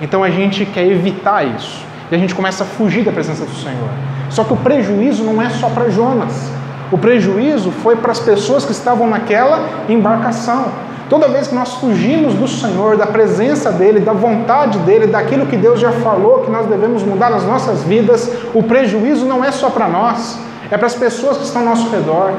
Então 0.00 0.24
a 0.24 0.30
gente 0.30 0.64
quer 0.64 0.86
evitar 0.86 1.44
isso 1.44 1.84
e 2.10 2.14
a 2.14 2.18
gente 2.18 2.34
começa 2.34 2.64
a 2.64 2.66
fugir 2.66 3.04
da 3.04 3.12
presença 3.12 3.44
do 3.44 3.54
Senhor. 3.54 3.88
Só 4.30 4.44
que 4.44 4.52
o 4.52 4.56
prejuízo 4.56 5.24
não 5.24 5.42
é 5.42 5.50
só 5.50 5.68
para 5.68 5.90
Jonas, 5.90 6.50
o 6.90 6.98
prejuízo 6.98 7.70
foi 7.70 7.96
para 7.96 8.10
as 8.10 8.18
pessoas 8.18 8.64
que 8.64 8.72
estavam 8.72 9.08
naquela 9.08 9.68
embarcação. 9.88 10.72
Toda 11.10 11.26
vez 11.26 11.48
que 11.48 11.54
nós 11.56 11.74
fugimos 11.74 12.34
do 12.34 12.46
Senhor, 12.46 12.96
da 12.96 13.04
presença 13.04 13.72
dEle, 13.72 13.98
da 13.98 14.12
vontade 14.12 14.78
dEle, 14.78 15.08
daquilo 15.08 15.44
que 15.44 15.56
Deus 15.56 15.80
já 15.80 15.90
falou 15.90 16.42
que 16.44 16.50
nós 16.52 16.66
devemos 16.66 17.02
mudar 17.02 17.30
nas 17.30 17.44
nossas 17.44 17.82
vidas, 17.82 18.30
o 18.54 18.62
prejuízo 18.62 19.26
não 19.26 19.44
é 19.44 19.50
só 19.50 19.70
para 19.70 19.88
nós, 19.88 20.38
é 20.70 20.78
para 20.78 20.86
as 20.86 20.94
pessoas 20.94 21.36
que 21.36 21.42
estão 21.42 21.62
ao 21.62 21.68
nosso 21.70 21.90
redor. 21.90 22.32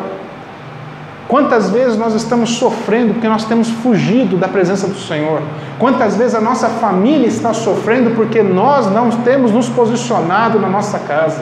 Quantas 1.27 1.69
vezes 1.69 1.97
nós 1.97 2.13
estamos 2.13 2.51
sofrendo 2.51 3.13
porque 3.13 3.27
nós 3.27 3.43
temos 3.43 3.69
fugido 3.69 4.37
da 4.37 4.47
presença 4.47 4.87
do 4.87 4.97
Senhor? 4.97 5.41
Quantas 5.77 6.15
vezes 6.15 6.33
a 6.33 6.41
nossa 6.41 6.69
família 6.69 7.27
está 7.27 7.53
sofrendo 7.53 8.11
porque 8.11 8.41
nós 8.41 8.89
não 8.89 9.09
temos 9.09 9.51
nos 9.51 9.67
posicionado 9.67 10.57
na 10.57 10.69
nossa 10.69 10.97
casa? 10.97 11.41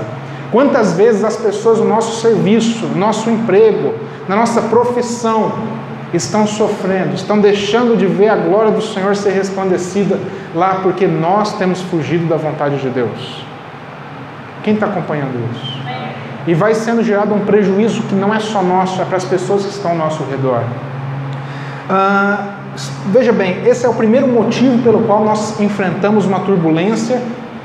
Quantas 0.51 0.93
vezes 0.93 1.23
as 1.23 1.37
pessoas 1.37 1.77
no 1.77 1.87
nosso 1.87 2.21
serviço, 2.21 2.87
no 2.87 2.97
nosso 2.97 3.29
emprego, 3.29 3.93
na 4.27 4.35
nossa 4.35 4.63
profissão, 4.63 5.51
estão 6.13 6.47
sofrendo, 6.47 7.13
estão 7.13 7.39
deixando 7.39 7.97
de 7.97 8.05
ver 8.05 8.29
a 8.29 8.35
glória 8.35 8.71
do 8.71 8.81
Senhor 8.81 9.15
ser 9.15 9.31
resplandecida 9.31 10.19
lá 10.55 10.79
porque 10.81 11.05
nós 11.05 11.53
temos 11.57 11.81
fugido 11.81 12.25
da 12.25 12.35
vontade 12.35 12.77
de 12.77 12.89
Deus. 12.89 13.43
Quem 14.63 14.73
está 14.73 14.87
acompanhando 14.87 15.33
isso? 15.53 15.79
E 16.47 16.53
vai 16.53 16.73
sendo 16.73 17.03
gerado 17.03 17.33
um 17.33 17.41
prejuízo 17.41 18.01
que 18.03 18.15
não 18.15 18.33
é 18.33 18.39
só 18.39 18.63
nosso, 18.63 19.01
é 19.01 19.05
para 19.05 19.17
as 19.17 19.25
pessoas 19.25 19.63
que 19.63 19.69
estão 19.69 19.91
ao 19.91 19.97
nosso 19.97 20.23
redor. 20.23 20.63
Ah, 21.89 22.55
veja 23.07 23.31
bem, 23.31 23.65
esse 23.65 23.85
é 23.85 23.89
o 23.89 23.93
primeiro 23.93 24.27
motivo 24.27 24.81
pelo 24.83 25.03
qual 25.03 25.23
nós 25.23 25.59
enfrentamos 25.59 26.25
uma 26.25 26.39
turbulência 26.39 27.21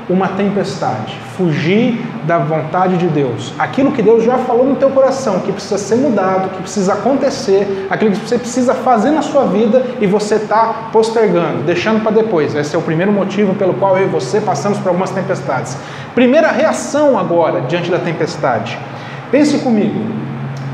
uma 0.07 0.29
tempestade, 0.29 1.17
fugir 1.35 1.99
da 2.25 2.37
vontade 2.37 2.97
de 2.97 3.07
Deus. 3.07 3.53
Aquilo 3.57 3.91
que 3.91 4.01
Deus 4.01 4.23
já 4.23 4.37
falou 4.37 4.65
no 4.65 4.75
teu 4.75 4.89
coração, 4.91 5.39
que 5.39 5.51
precisa 5.51 5.77
ser 5.77 5.95
mudado, 5.95 6.49
que 6.49 6.61
precisa 6.61 6.93
acontecer, 6.93 7.87
aquilo 7.89 8.11
que 8.11 8.17
você 8.17 8.37
precisa 8.37 8.73
fazer 8.73 9.11
na 9.11 9.23
sua 9.23 9.45
vida 9.45 9.83
e 9.99 10.05
você 10.05 10.35
está 10.35 10.89
postergando, 10.91 11.63
deixando 11.63 12.01
para 12.01 12.11
depois. 12.11 12.53
Esse 12.53 12.75
é 12.75 12.79
o 12.79 12.81
primeiro 12.81 13.11
motivo 13.11 13.55
pelo 13.55 13.73
qual 13.73 13.97
eu 13.97 14.05
e 14.05 14.09
você 14.09 14.39
passamos 14.39 14.77
por 14.77 14.89
algumas 14.89 15.09
tempestades. 15.09 15.75
Primeira 16.13 16.51
reação 16.51 17.17
agora 17.17 17.61
diante 17.61 17.89
da 17.89 17.97
tempestade. 17.97 18.77
Pense 19.31 19.57
comigo. 19.59 19.99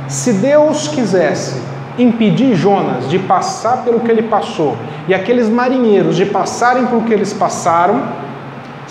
Se 0.07 0.33
Deus 0.33 0.89
quisesse 0.89 1.61
impedir 1.97 2.55
Jonas 2.55 3.09
de 3.09 3.17
passar 3.19 3.83
pelo 3.83 4.01
que 4.01 4.11
ele 4.11 4.23
passou 4.23 4.75
e 5.07 5.13
aqueles 5.13 5.49
marinheiros 5.49 6.15
de 6.15 6.25
passarem 6.25 6.85
pelo 6.85 7.01
que 7.03 7.13
eles 7.13 7.33
passaram, 7.33 8.03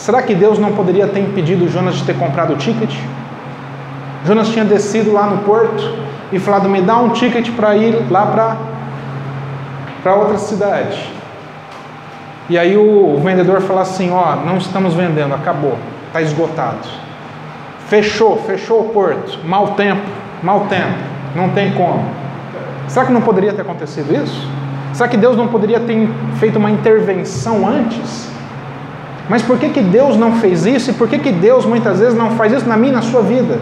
Será 0.00 0.22
que 0.22 0.34
Deus 0.34 0.58
não 0.58 0.72
poderia 0.72 1.06
ter 1.06 1.20
impedido 1.20 1.68
Jonas 1.68 1.96
de 1.96 2.04
ter 2.04 2.16
comprado 2.16 2.54
o 2.54 2.56
ticket? 2.56 2.90
Jonas 4.24 4.48
tinha 4.48 4.64
descido 4.64 5.12
lá 5.12 5.26
no 5.26 5.42
porto 5.42 5.94
e 6.32 6.38
falado: 6.38 6.70
me 6.70 6.80
dá 6.80 6.96
um 6.96 7.10
ticket 7.10 7.50
para 7.50 7.76
ir 7.76 8.10
lá 8.10 8.56
para 10.02 10.14
outra 10.14 10.38
cidade. 10.38 11.06
E 12.48 12.56
aí 12.56 12.78
o 12.78 13.20
vendedor 13.22 13.60
falou 13.60 13.82
assim: 13.82 14.10
ó, 14.10 14.36
não 14.36 14.56
estamos 14.56 14.94
vendendo, 14.94 15.34
acabou, 15.34 15.76
está 16.06 16.22
esgotado. 16.22 16.88
Fechou, 17.86 18.38
fechou 18.46 18.80
o 18.80 18.88
porto, 18.88 19.38
mau 19.44 19.74
tempo, 19.74 20.00
mau 20.42 20.60
tempo, 20.60 20.96
não 21.36 21.50
tem 21.50 21.72
como. 21.72 22.02
Será 22.88 23.04
que 23.04 23.12
não 23.12 23.20
poderia 23.20 23.52
ter 23.52 23.60
acontecido 23.60 24.14
isso? 24.14 24.48
Será 24.94 25.10
que 25.10 25.18
Deus 25.18 25.36
não 25.36 25.48
poderia 25.48 25.78
ter 25.78 26.08
feito 26.38 26.58
uma 26.58 26.70
intervenção 26.70 27.68
antes? 27.68 28.39
Mas 29.30 29.42
por 29.42 29.60
que, 29.60 29.68
que 29.68 29.80
Deus 29.80 30.16
não 30.16 30.40
fez 30.40 30.66
isso 30.66 30.90
e 30.90 30.92
por 30.92 31.08
que, 31.08 31.16
que 31.16 31.30
Deus 31.30 31.64
muitas 31.64 32.00
vezes 32.00 32.18
não 32.18 32.32
faz 32.32 32.52
isso 32.52 32.68
na 32.68 32.76
minha 32.76 32.92
e 32.92 32.96
na 32.96 33.00
sua 33.00 33.22
vida? 33.22 33.60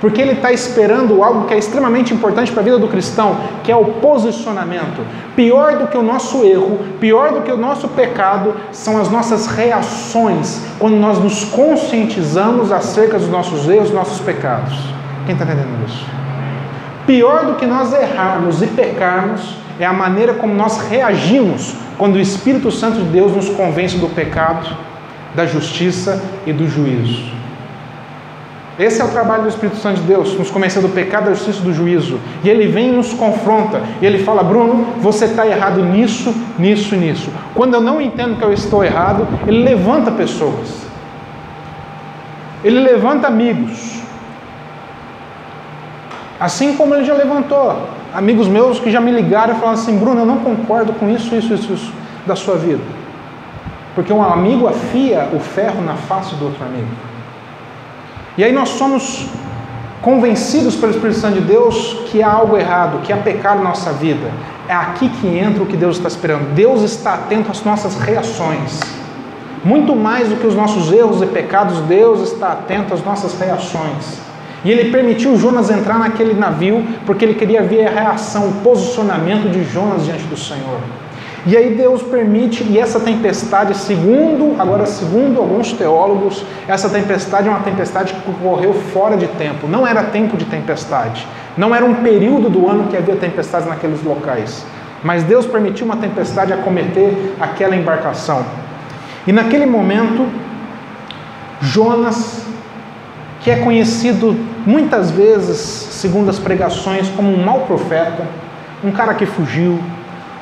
Porque 0.00 0.20
Ele 0.20 0.32
está 0.32 0.50
esperando 0.50 1.22
algo 1.22 1.46
que 1.46 1.54
é 1.54 1.56
extremamente 1.56 2.12
importante 2.12 2.50
para 2.50 2.62
a 2.62 2.64
vida 2.64 2.78
do 2.80 2.88
cristão, 2.88 3.36
que 3.62 3.70
é 3.70 3.76
o 3.76 3.84
posicionamento. 3.84 5.06
Pior 5.36 5.78
do 5.78 5.86
que 5.86 5.96
o 5.96 6.02
nosso 6.02 6.42
erro, 6.42 6.80
pior 6.98 7.30
do 7.30 7.42
que 7.42 7.52
o 7.52 7.56
nosso 7.56 7.86
pecado, 7.90 8.56
são 8.72 9.00
as 9.00 9.08
nossas 9.08 9.46
reações 9.46 10.60
quando 10.80 10.96
nós 10.96 11.20
nos 11.20 11.44
conscientizamos 11.44 12.72
acerca 12.72 13.16
dos 13.16 13.28
nossos 13.28 13.68
erros, 13.68 13.90
dos 13.90 13.94
nossos 13.96 14.18
pecados. 14.18 14.76
Quem 15.26 15.34
está 15.34 15.44
entendendo 15.44 15.86
isso? 15.86 16.04
Pior 17.06 17.46
do 17.46 17.54
que 17.54 17.66
nós 17.66 17.92
errarmos 17.92 18.60
e 18.62 18.66
pecarmos 18.66 19.54
é 19.78 19.86
a 19.86 19.92
maneira 19.92 20.34
como 20.34 20.52
nós 20.52 20.88
reagimos 20.88 21.72
quando 21.96 22.16
o 22.16 22.20
Espírito 22.20 22.72
Santo 22.72 22.96
de 22.96 23.04
Deus 23.04 23.30
nos 23.30 23.48
convence 23.50 23.96
do 23.96 24.08
pecado 24.08 24.76
da 25.34 25.46
justiça 25.46 26.22
e 26.46 26.52
do 26.52 26.68
juízo. 26.68 27.34
Esse 28.78 29.00
é 29.00 29.04
o 29.04 29.08
trabalho 29.08 29.44
do 29.44 29.48
Espírito 29.48 29.76
Santo 29.76 30.00
de 30.00 30.06
Deus, 30.06 30.36
nos 30.36 30.50
convencer 30.50 30.82
do 30.82 30.88
pecado, 30.88 31.26
da 31.26 31.34
justiça 31.34 31.60
e 31.60 31.62
do 31.62 31.72
juízo. 31.72 32.18
E 32.42 32.48
ele 32.48 32.66
vem 32.66 32.88
e 32.88 32.92
nos 32.92 33.12
confronta. 33.12 33.80
E 34.00 34.06
ele 34.06 34.24
fala: 34.24 34.42
Bruno, 34.42 34.84
você 35.00 35.26
está 35.26 35.46
errado 35.46 35.80
nisso, 35.84 36.34
nisso 36.58 36.96
nisso. 36.96 37.30
Quando 37.54 37.74
eu 37.74 37.80
não 37.80 38.00
entendo 38.00 38.36
que 38.36 38.44
eu 38.44 38.52
estou 38.52 38.84
errado, 38.84 39.28
ele 39.46 39.62
levanta 39.62 40.10
pessoas. 40.10 40.84
Ele 42.64 42.80
levanta 42.80 43.28
amigos. 43.28 44.02
Assim 46.40 46.74
como 46.76 46.94
ele 46.96 47.04
já 47.04 47.14
levantou 47.14 47.88
amigos 48.12 48.48
meus 48.48 48.80
que 48.80 48.90
já 48.90 49.00
me 49.00 49.12
ligaram 49.12 49.54
e 49.54 49.60
falaram 49.60 49.78
assim: 49.78 49.96
Bruno, 49.96 50.20
eu 50.20 50.26
não 50.26 50.38
concordo 50.38 50.92
com 50.94 51.08
isso, 51.08 51.32
isso, 51.36 51.54
isso, 51.54 51.72
isso 51.72 51.92
da 52.26 52.34
sua 52.34 52.56
vida. 52.56 53.03
Porque 53.94 54.12
um 54.12 54.22
amigo 54.22 54.66
afia 54.66 55.28
o 55.32 55.38
ferro 55.38 55.82
na 55.82 55.94
face 55.94 56.34
do 56.34 56.46
outro 56.46 56.64
amigo. 56.64 56.88
E 58.36 58.42
aí 58.42 58.52
nós 58.52 58.70
somos 58.70 59.28
convencidos 60.02 60.74
pelo 60.76 60.92
Espírito 60.92 61.18
Santo 61.18 61.34
de 61.34 61.40
Deus 61.40 62.02
que 62.10 62.22
há 62.22 62.30
algo 62.30 62.56
errado, 62.56 63.00
que 63.02 63.12
há 63.12 63.16
pecado 63.16 63.58
na 63.58 63.70
nossa 63.70 63.92
vida. 63.92 64.30
É 64.68 64.74
aqui 64.74 65.08
que 65.08 65.26
entra 65.26 65.62
o 65.62 65.66
que 65.66 65.76
Deus 65.76 65.96
está 65.96 66.08
esperando. 66.08 66.54
Deus 66.54 66.82
está 66.82 67.14
atento 67.14 67.50
às 67.50 67.62
nossas 67.64 67.98
reações. 68.00 68.80
Muito 69.64 69.94
mais 69.94 70.28
do 70.28 70.36
que 70.36 70.46
os 70.46 70.54
nossos 70.54 70.92
erros 70.92 71.22
e 71.22 71.26
pecados, 71.26 71.78
Deus 71.80 72.32
está 72.32 72.52
atento 72.52 72.92
às 72.92 73.02
nossas 73.02 73.38
reações. 73.38 74.20
E 74.64 74.70
ele 74.70 74.90
permitiu 74.90 75.36
Jonas 75.36 75.70
entrar 75.70 75.98
naquele 75.98 76.34
navio 76.34 76.84
porque 77.06 77.24
ele 77.24 77.34
queria 77.34 77.62
ver 77.62 77.86
a 77.86 77.90
reação, 77.90 78.48
o 78.48 78.52
posicionamento 78.62 79.50
de 79.50 79.62
Jonas 79.64 80.04
diante 80.04 80.24
do 80.24 80.36
Senhor. 80.36 80.80
E 81.46 81.56
aí 81.56 81.74
Deus 81.74 82.02
permite, 82.02 82.64
e 82.64 82.78
essa 82.78 82.98
tempestade, 82.98 83.76
segundo, 83.76 84.58
agora 84.58 84.86
segundo 84.86 85.38
alguns 85.38 85.72
teólogos, 85.72 86.42
essa 86.66 86.88
tempestade 86.88 87.48
é 87.48 87.50
uma 87.50 87.60
tempestade 87.60 88.14
que 88.14 88.30
ocorreu 88.30 88.72
fora 88.72 89.14
de 89.14 89.26
tempo, 89.26 89.68
não 89.68 89.86
era 89.86 90.04
tempo 90.04 90.38
de 90.38 90.46
tempestade, 90.46 91.26
não 91.54 91.74
era 91.74 91.84
um 91.84 91.96
período 91.96 92.48
do 92.48 92.66
ano 92.66 92.88
que 92.88 92.96
havia 92.96 93.16
tempestades 93.16 93.68
naqueles 93.68 94.02
locais. 94.02 94.64
Mas 95.02 95.22
Deus 95.22 95.44
permitiu 95.44 95.84
uma 95.84 95.98
tempestade 95.98 96.50
acometer 96.50 97.34
aquela 97.38 97.76
embarcação. 97.76 98.42
E 99.26 99.32
naquele 99.32 99.66
momento, 99.66 100.26
Jonas, 101.60 102.42
que 103.42 103.50
é 103.50 103.56
conhecido 103.56 104.34
muitas 104.64 105.10
vezes, 105.10 105.58
segundo 105.58 106.30
as 106.30 106.38
pregações, 106.38 107.06
como 107.10 107.30
um 107.30 107.44
mau 107.44 107.60
profeta, 107.66 108.26
um 108.82 108.90
cara 108.90 109.12
que 109.12 109.26
fugiu, 109.26 109.78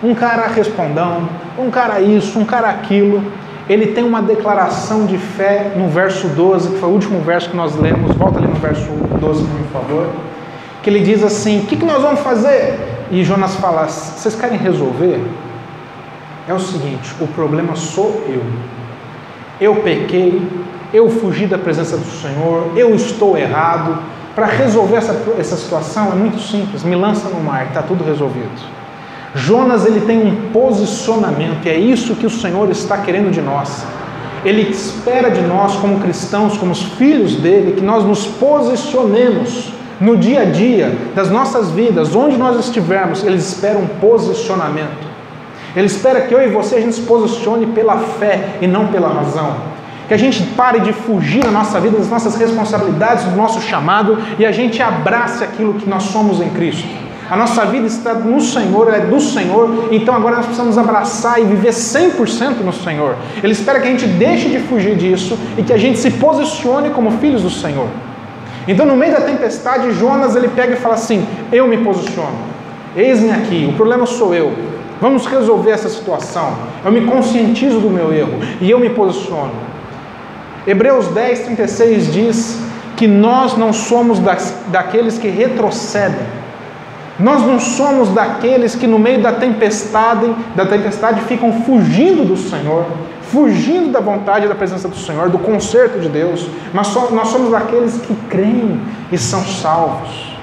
um 0.02 0.14
cara 0.14 0.48
respondão, 0.48 1.28
um 1.56 1.70
cara 1.70 2.00
isso, 2.00 2.38
um 2.38 2.44
cara 2.44 2.68
aquilo. 2.68 3.22
Ele 3.68 3.86
tem 3.88 4.02
uma 4.02 4.20
declaração 4.20 5.06
de 5.06 5.16
fé 5.16 5.72
no 5.76 5.88
verso 5.88 6.26
12, 6.28 6.70
que 6.70 6.78
foi 6.78 6.88
o 6.88 6.92
último 6.92 7.20
verso 7.20 7.50
que 7.50 7.56
nós 7.56 7.76
lemos. 7.76 8.14
Volta 8.16 8.38
ali 8.38 8.48
no 8.48 8.56
verso 8.56 8.90
12, 9.20 9.44
por 9.44 9.80
favor. 9.80 10.08
Que 10.82 10.90
ele 10.90 11.00
diz 11.00 11.22
assim: 11.22 11.60
O 11.60 11.66
que, 11.66 11.76
que 11.76 11.84
nós 11.84 12.02
vamos 12.02 12.20
fazer? 12.20 12.78
E 13.10 13.22
Jonas 13.22 13.54
fala: 13.56 13.84
Vocês 13.84 14.34
querem 14.34 14.58
resolver? 14.58 15.24
É 16.48 16.52
o 16.52 16.58
seguinte: 16.58 17.14
o 17.20 17.28
problema 17.28 17.76
sou 17.76 18.24
eu. 18.26 18.42
Eu 19.60 19.76
pequei, 19.76 20.42
eu 20.92 21.08
fugi 21.08 21.46
da 21.46 21.56
presença 21.56 21.96
do 21.96 22.04
Senhor, 22.04 22.72
eu 22.74 22.94
estou 22.96 23.38
errado. 23.38 23.98
Para 24.34 24.46
resolver 24.46 24.96
essa, 24.96 25.14
essa 25.38 25.56
situação 25.56 26.10
é 26.10 26.16
muito 26.16 26.40
simples: 26.40 26.82
me 26.82 26.96
lança 26.96 27.28
no 27.28 27.40
mar, 27.40 27.66
está 27.66 27.82
tudo 27.82 28.02
resolvido. 28.02 28.81
Jonas 29.34 29.86
ele 29.86 30.00
tem 30.02 30.18
um 30.18 30.50
posicionamento 30.52 31.64
e 31.64 31.70
é 31.70 31.78
isso 31.78 32.14
que 32.14 32.26
o 32.26 32.30
Senhor 32.30 32.70
está 32.70 32.98
querendo 32.98 33.30
de 33.30 33.40
nós. 33.40 33.84
Ele 34.44 34.62
espera 34.62 35.30
de 35.30 35.40
nós 35.40 35.76
como 35.76 36.00
cristãos, 36.00 36.56
como 36.58 36.72
os 36.72 36.82
filhos 36.82 37.36
dele, 37.36 37.72
que 37.72 37.84
nós 37.84 38.04
nos 38.04 38.26
posicionemos 38.26 39.72
no 40.00 40.16
dia 40.16 40.42
a 40.42 40.44
dia 40.44 40.92
das 41.14 41.30
nossas 41.30 41.70
vidas, 41.70 42.14
onde 42.14 42.36
nós 42.36 42.58
estivermos, 42.58 43.22
ele 43.24 43.36
espera 43.36 43.78
um 43.78 43.86
posicionamento. 43.86 45.12
Ele 45.74 45.86
espera 45.86 46.22
que 46.22 46.34
eu 46.34 46.42
e 46.42 46.48
você 46.48 46.74
a 46.74 46.80
gente 46.80 46.96
se 46.96 47.02
posicione 47.02 47.66
pela 47.66 47.96
fé 47.98 48.56
e 48.60 48.66
não 48.66 48.88
pela 48.88 49.08
razão. 49.08 49.54
Que 50.08 50.14
a 50.14 50.18
gente 50.18 50.42
pare 50.54 50.80
de 50.80 50.92
fugir 50.92 51.42
da 51.42 51.50
nossa 51.50 51.80
vida, 51.80 51.96
das 51.96 52.10
nossas 52.10 52.36
responsabilidades, 52.36 53.24
do 53.24 53.36
nosso 53.36 53.62
chamado 53.62 54.18
e 54.38 54.44
a 54.44 54.52
gente 54.52 54.82
abrace 54.82 55.42
aquilo 55.42 55.74
que 55.74 55.88
nós 55.88 56.02
somos 56.02 56.40
em 56.40 56.50
Cristo. 56.50 57.01
A 57.32 57.36
nossa 57.38 57.64
vida 57.64 57.86
está 57.86 58.12
no 58.12 58.38
Senhor, 58.42 58.88
ela 58.88 58.98
é 58.98 59.06
do 59.06 59.18
Senhor, 59.18 59.88
então 59.90 60.14
agora 60.14 60.36
nós 60.36 60.44
precisamos 60.44 60.76
abraçar 60.76 61.40
e 61.40 61.44
viver 61.44 61.70
100% 61.70 62.60
no 62.62 62.74
Senhor. 62.74 63.16
Ele 63.42 63.54
espera 63.54 63.80
que 63.80 63.88
a 63.88 63.90
gente 63.90 64.06
deixe 64.06 64.50
de 64.50 64.58
fugir 64.58 64.94
disso 64.96 65.38
e 65.56 65.62
que 65.62 65.72
a 65.72 65.78
gente 65.78 65.98
se 65.98 66.10
posicione 66.10 66.90
como 66.90 67.10
filhos 67.12 67.40
do 67.40 67.48
Senhor. 67.48 67.88
Então, 68.68 68.84
no 68.84 68.94
meio 68.94 69.12
da 69.12 69.22
tempestade, 69.22 69.92
Jonas 69.92 70.36
ele 70.36 70.48
pega 70.48 70.74
e 70.74 70.76
fala 70.76 70.92
assim: 70.92 71.26
Eu 71.50 71.66
me 71.66 71.78
posiciono, 71.78 72.36
eis-me 72.94 73.30
aqui, 73.30 73.66
o 73.66 73.76
problema 73.78 74.04
sou 74.04 74.34
eu. 74.34 74.52
Vamos 75.00 75.24
resolver 75.24 75.70
essa 75.70 75.88
situação. 75.88 76.52
Eu 76.84 76.92
me 76.92 77.00
conscientizo 77.06 77.80
do 77.80 77.88
meu 77.88 78.12
erro 78.12 78.40
e 78.60 78.70
eu 78.70 78.78
me 78.78 78.90
posiciono. 78.90 79.52
Hebreus 80.66 81.08
10, 81.08 81.40
36 81.46 82.12
diz 82.12 82.60
que 82.94 83.06
nós 83.06 83.56
não 83.56 83.72
somos 83.72 84.18
das, 84.18 84.54
daqueles 84.66 85.16
que 85.16 85.28
retrocedem, 85.28 86.42
nós 87.22 87.40
não 87.42 87.60
somos 87.60 88.08
daqueles 88.08 88.74
que 88.74 88.86
no 88.86 88.98
meio 88.98 89.22
da 89.22 89.32
tempestade, 89.32 90.34
da 90.56 90.66
tempestade 90.66 91.20
ficam 91.20 91.52
fugindo 91.62 92.26
do 92.26 92.36
Senhor, 92.36 92.84
fugindo 93.30 93.92
da 93.92 94.00
vontade 94.00 94.46
e 94.46 94.48
da 94.48 94.56
presença 94.56 94.88
do 94.88 94.96
Senhor, 94.96 95.30
do 95.30 95.38
conserto 95.38 96.00
de 96.00 96.08
Deus, 96.08 96.48
mas 96.74 96.92
nós 97.12 97.28
somos 97.28 97.52
daqueles 97.52 97.98
que 97.98 98.14
creem 98.28 98.80
e 99.12 99.16
são 99.16 99.40
salvos. 99.44 100.36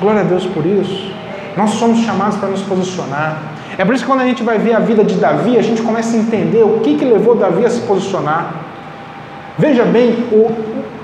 Glória 0.00 0.22
a 0.22 0.24
Deus 0.24 0.44
por 0.46 0.66
isso. 0.66 1.12
Nós 1.56 1.70
somos 1.70 2.00
chamados 2.00 2.36
para 2.36 2.48
nos 2.48 2.60
posicionar. 2.62 3.40
É 3.78 3.84
por 3.84 3.94
isso 3.94 4.04
que 4.04 4.10
quando 4.10 4.22
a 4.22 4.26
gente 4.26 4.42
vai 4.42 4.58
ver 4.58 4.74
a 4.74 4.80
vida 4.80 5.04
de 5.04 5.14
Davi, 5.14 5.56
a 5.56 5.62
gente 5.62 5.80
começa 5.80 6.16
a 6.16 6.18
entender 6.18 6.64
o 6.64 6.80
que, 6.80 6.96
que 6.96 7.04
levou 7.04 7.36
Davi 7.36 7.64
a 7.64 7.70
se 7.70 7.82
posicionar. 7.82 8.65
Veja 9.58 9.84
bem, 9.84 10.26
o, 10.32 10.50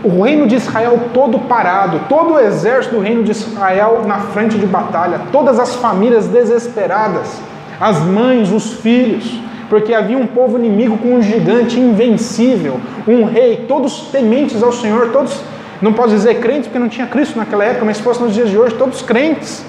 o 0.05 0.23
reino 0.23 0.47
de 0.47 0.57
Israel 0.57 1.09
todo 1.15 1.39
parado, 1.39 2.03
todo 2.09 2.35
o 2.35 2.39
exército 2.39 2.97
do 2.97 3.01
reino 3.01 3.23
de 3.23 3.31
Israel 3.31 4.03
na 4.07 4.19
frente 4.19 4.59
de 4.59 4.67
batalha, 4.67 5.23
todas 5.33 5.59
as 5.59 5.75
famílias 5.77 6.27
desesperadas, 6.27 7.41
as 7.81 8.01
mães, 8.01 8.53
os 8.53 8.75
filhos, 8.75 9.41
porque 9.71 9.95
havia 9.95 10.19
um 10.19 10.27
povo 10.27 10.59
inimigo 10.59 10.99
com 10.99 11.15
um 11.15 11.23
gigante 11.23 11.81
invencível, 11.81 12.79
um 13.09 13.25
rei, 13.25 13.65
todos 13.67 14.09
tementes 14.13 14.63
ao 14.63 14.71
Senhor, 14.71 15.11
todos, 15.13 15.41
não 15.81 15.95
posso 15.95 16.11
dizer 16.11 16.41
crentes 16.41 16.67
porque 16.67 16.79
não 16.79 16.91
tinha 16.91 17.07
Cristo 17.07 17.39
naquela 17.39 17.65
época, 17.65 17.87
mas 17.87 17.97
se 17.97 18.03
fosse 18.03 18.21
nos 18.23 18.35
dias 18.35 18.51
de 18.51 18.59
hoje, 18.59 18.75
todos 18.75 19.01
crentes, 19.01 19.65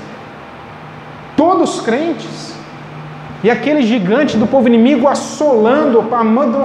todos 1.38 1.80
crentes, 1.80 2.54
e 3.44 3.50
aquele 3.50 3.82
gigante 3.82 4.36
do 4.36 4.46
povo 4.46 4.68
inimigo 4.68 5.08
assolando, 5.08 6.04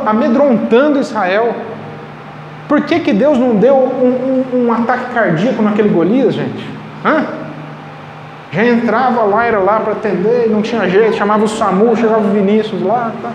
amedrontando 0.07 0.99
Israel. 0.99 1.55
Por 2.69 2.83
que, 2.83 3.01
que 3.01 3.13
Deus 3.15 3.39
não 3.39 3.57
deu 3.57 3.75
um, 3.75 4.45
um, 4.55 4.67
um 4.67 4.73
ataque 4.73 5.15
cardíaco 5.15 5.63
naquele 5.63 5.89
Golias, 5.89 6.35
gente? 6.35 6.69
Hã? 7.05 7.25
Já 8.53 8.65
entrava 8.65 9.23
lá, 9.23 9.45
era 9.47 9.59
lá 9.59 9.81
para 9.81 9.93
atender, 9.93 10.49
não 10.51 10.63
tinha 10.63 10.89
jeito, 10.89 11.17
chamava 11.17 11.45
o 11.45 11.49
SAMU, 11.49 11.97
chegava 11.97 12.21
o 12.21 12.31
Vinícius 12.31 12.83
lá. 12.83 13.13
Tá. 13.23 13.31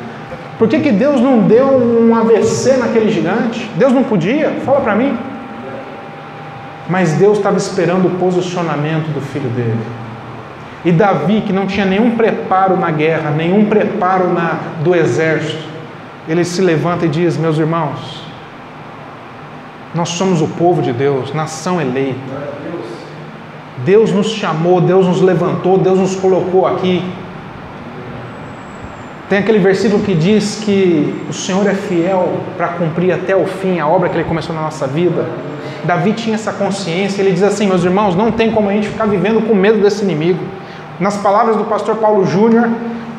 Por 0.58 0.68
que, 0.68 0.80
que 0.80 0.92
Deus 0.92 1.20
não 1.20 1.40
deu 1.40 1.66
um 1.66 2.16
AVC 2.16 2.78
naquele 2.78 3.12
gigante? 3.12 3.70
Deus 3.75 3.92
não 3.92 4.04
podia? 4.04 4.52
Fala 4.63 4.82
para 4.82 4.96
mim. 4.96 5.18
Mas 6.88 7.13
Deus 7.13 7.38
estava 7.38 7.58
esperando 7.58 8.08
o 8.08 8.12
posicionamento 8.12 9.12
do 9.13 9.22
filho 9.22 9.50
dele. 9.50 9.80
E 10.86 10.92
Davi, 10.92 11.42
que 11.42 11.54
não 11.54 11.66
tinha 11.66 11.86
nenhum 11.86 12.12
preparo 12.12 12.75
na 12.78 12.92
guerra, 12.92 13.32
nenhum 13.32 13.66
preparo 13.66 14.34
na, 14.34 14.60
do 14.84 14.94
exército, 14.94 15.63
ele 16.28 16.44
se 16.44 16.62
levanta 16.62 17.06
e 17.06 17.10
diz: 17.10 17.38
Meus 17.38 17.58
irmãos, 17.58 18.22
nós 19.96 20.10
somos 20.10 20.42
o 20.42 20.48
povo 20.48 20.82
de 20.82 20.92
Deus, 20.92 21.34
nação 21.34 21.80
eleita. 21.80 22.20
Deus 23.86 24.12
nos 24.12 24.32
chamou, 24.32 24.82
Deus 24.82 25.08
nos 25.08 25.22
levantou, 25.22 25.78
Deus 25.78 26.00
nos 26.00 26.16
colocou 26.16 26.66
aqui. 26.66 27.04
Tem 29.30 29.40
aquele 29.40 29.60
versículo 29.60 30.04
que 30.04 30.14
diz 30.14 30.62
que 30.64 31.24
o 31.30 31.34
Senhor 31.34 31.68
é 31.68 31.74
fiel 31.74 32.40
para 32.56 32.70
cumprir 32.70 33.12
até 33.12 33.36
o 33.36 33.46
fim 33.46 33.80
a 33.80 33.88
obra 33.88 34.10
que 34.10 34.16
Ele 34.16 34.24
começou 34.24 34.56
na 34.56 34.62
nossa 34.62 34.88
vida. 34.88 35.26
Davi 35.84 36.14
tinha 36.14 36.36
essa 36.36 36.54
consciência, 36.54 37.22
ele 37.22 37.32
diz 37.32 37.44
assim: 37.44 37.68
Meus 37.68 37.84
irmãos, 37.84 38.16
não 38.16 38.32
tem 38.32 38.52
como 38.52 38.70
a 38.70 38.74
gente 38.74 38.88
ficar 38.88 39.06
vivendo 39.06 39.46
com 39.46 39.54
medo 39.54 39.80
desse 39.80 40.04
inimigo. 40.04 40.40
Nas 41.00 41.18
palavras 41.18 41.58
do 41.58 41.66
pastor 41.66 41.98
Paulo 41.98 42.26
Júnior, 42.26 42.70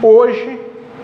hoje 0.02 0.53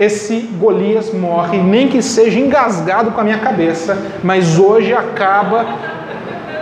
esse 0.00 0.40
Golias 0.58 1.12
morre, 1.12 1.58
nem 1.58 1.86
que 1.86 2.00
seja 2.00 2.40
engasgado 2.40 3.10
com 3.10 3.20
a 3.20 3.24
minha 3.24 3.38
cabeça, 3.38 3.98
mas 4.24 4.58
hoje 4.58 4.94
acaba 4.94 5.66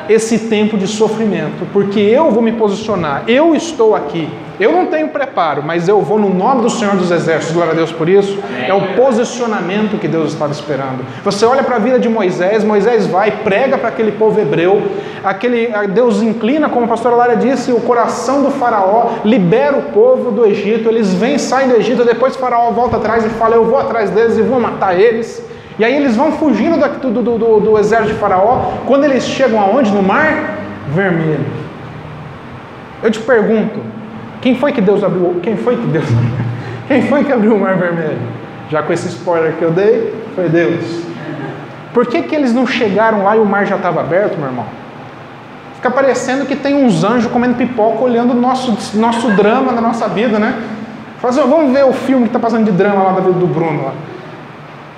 esse 0.09 0.39
tempo 0.39 0.77
de 0.77 0.87
sofrimento, 0.87 1.67
porque 1.73 2.01
eu 2.01 2.31
vou 2.31 2.43
me 2.43 2.53
posicionar, 2.53 3.25
eu 3.27 3.55
estou 3.55 3.95
aqui. 3.95 4.29
Eu 4.59 4.73
não 4.73 4.87
tenho 4.87 5.09
preparo, 5.09 5.63
mas 5.63 5.87
eu 5.87 6.01
vou 6.01 6.19
no 6.19 6.35
nome 6.35 6.63
do 6.63 6.71
Senhor 6.71 6.97
dos 6.97 7.13
Exércitos, 7.13 7.55
glória 7.55 7.73
a 7.73 7.77
Deus 7.77 7.93
por 7.93 8.09
isso. 8.09 8.37
É 8.67 8.75
o 8.75 8.95
posicionamento 8.97 10.01
que 10.01 10.09
Deus 10.09 10.33
estava 10.33 10.51
esperando. 10.51 11.05
Você 11.23 11.47
olha 11.47 11.63
para 11.63 11.77
a 11.77 11.79
vida 11.79 11.97
de 11.97 12.09
Moisés, 12.09 12.65
Moisés 12.65 13.07
vai, 13.07 13.31
prega 13.31 13.79
para 13.79 13.89
aquele 13.89 14.11
povo 14.11 14.41
hebreu, 14.41 14.83
aquele, 15.23 15.69
Deus 15.95 16.23
inclina, 16.23 16.69
como 16.69 16.87
a 16.87 16.89
pastora 16.89 17.15
Lara 17.15 17.37
disse, 17.37 17.71
o 17.71 17.81
coração 17.81 18.43
do 18.43 18.51
faraó, 18.51 19.19
libera 19.25 19.77
o 19.77 19.83
povo 19.93 20.33
do 20.33 20.45
Egito, 20.45 20.89
eles 20.89 21.15
vêm, 21.15 21.39
saem 21.39 21.69
do 21.69 21.77
Egito, 21.77 22.05
depois 22.05 22.35
o 22.35 22.39
faraó 22.39 22.73
volta 22.73 22.97
atrás 22.97 23.25
e 23.25 23.29
fala, 23.29 23.55
eu 23.55 23.65
vou 23.65 23.79
atrás 23.79 24.11
deles 24.11 24.37
e 24.37 24.43
vou 24.43 24.59
matar 24.59 24.99
eles. 24.99 25.41
E 25.79 25.85
aí 25.85 25.95
eles 25.95 26.17
vão 26.17 26.33
fugindo 26.33 26.77
do, 26.77 27.11
do, 27.23 27.39
do, 27.39 27.61
do 27.61 27.79
exército 27.79 28.15
de 28.15 28.19
Faraó. 28.19 28.73
Quando 28.87 29.05
eles 29.05 29.25
chegam 29.25 29.61
aonde? 29.61 29.91
No 29.91 30.03
Mar 30.03 30.59
Vermelho. 30.89 31.47
Eu 33.03 33.11
te 33.11 33.21
pergunto, 33.21 33.81
quem 34.41 34.57
foi 34.57 34.73
que 34.73 34.81
Deus 34.81 35.05
abriu? 35.05 35.39
Quem 35.43 35.57
foi 35.57 35.77
que 35.77 35.87
Deus? 35.87 36.07
Quem 36.89 37.03
foi 37.03 37.23
que 37.23 37.31
abriu 37.31 37.55
o 37.55 37.61
Mar 37.61 37.77
Vermelho? 37.77 38.19
Já 38.71 38.83
com 38.83 38.93
esse 38.93 39.09
spoiler 39.09 39.53
que 39.53 39.63
eu 39.63 39.71
dei, 39.71 40.15
foi 40.35 40.49
Deus. 40.49 41.03
Por 41.93 42.07
que, 42.07 42.23
que 42.23 42.35
eles 42.35 42.53
não 42.55 42.67
chegaram 42.67 43.25
lá 43.25 43.37
e 43.37 43.41
o 43.41 43.45
mar 43.45 43.67
já 43.67 43.77
estava 43.77 44.01
aberto, 44.01 44.39
meu 44.39 44.49
irmão? 44.49 44.65
Fica 45.75 45.91
parecendo 45.91 46.45
que 46.45 46.57
tem 46.57 46.75
uns 46.75 47.05
anjos 47.05 47.31
comendo 47.31 47.55
pipoca 47.55 48.03
olhando 48.03 48.33
o 48.33 48.35
nosso, 48.35 48.77
nosso 48.97 49.31
drama 49.33 49.73
da 49.73 49.81
nossa 49.81 50.09
vida, 50.09 50.39
né? 50.39 50.55
Assim, 51.23 51.41
vamos 51.41 51.73
ver 51.73 51.85
o 51.85 51.93
filme 51.93 52.23
que 52.25 52.29
está 52.29 52.39
passando 52.39 52.65
de 52.65 52.73
drama 52.73 53.03
lá 53.03 53.13
da 53.13 53.21
vida 53.21 53.39
do 53.39 53.47
Bruno. 53.47 53.85
Lá. 53.85 53.93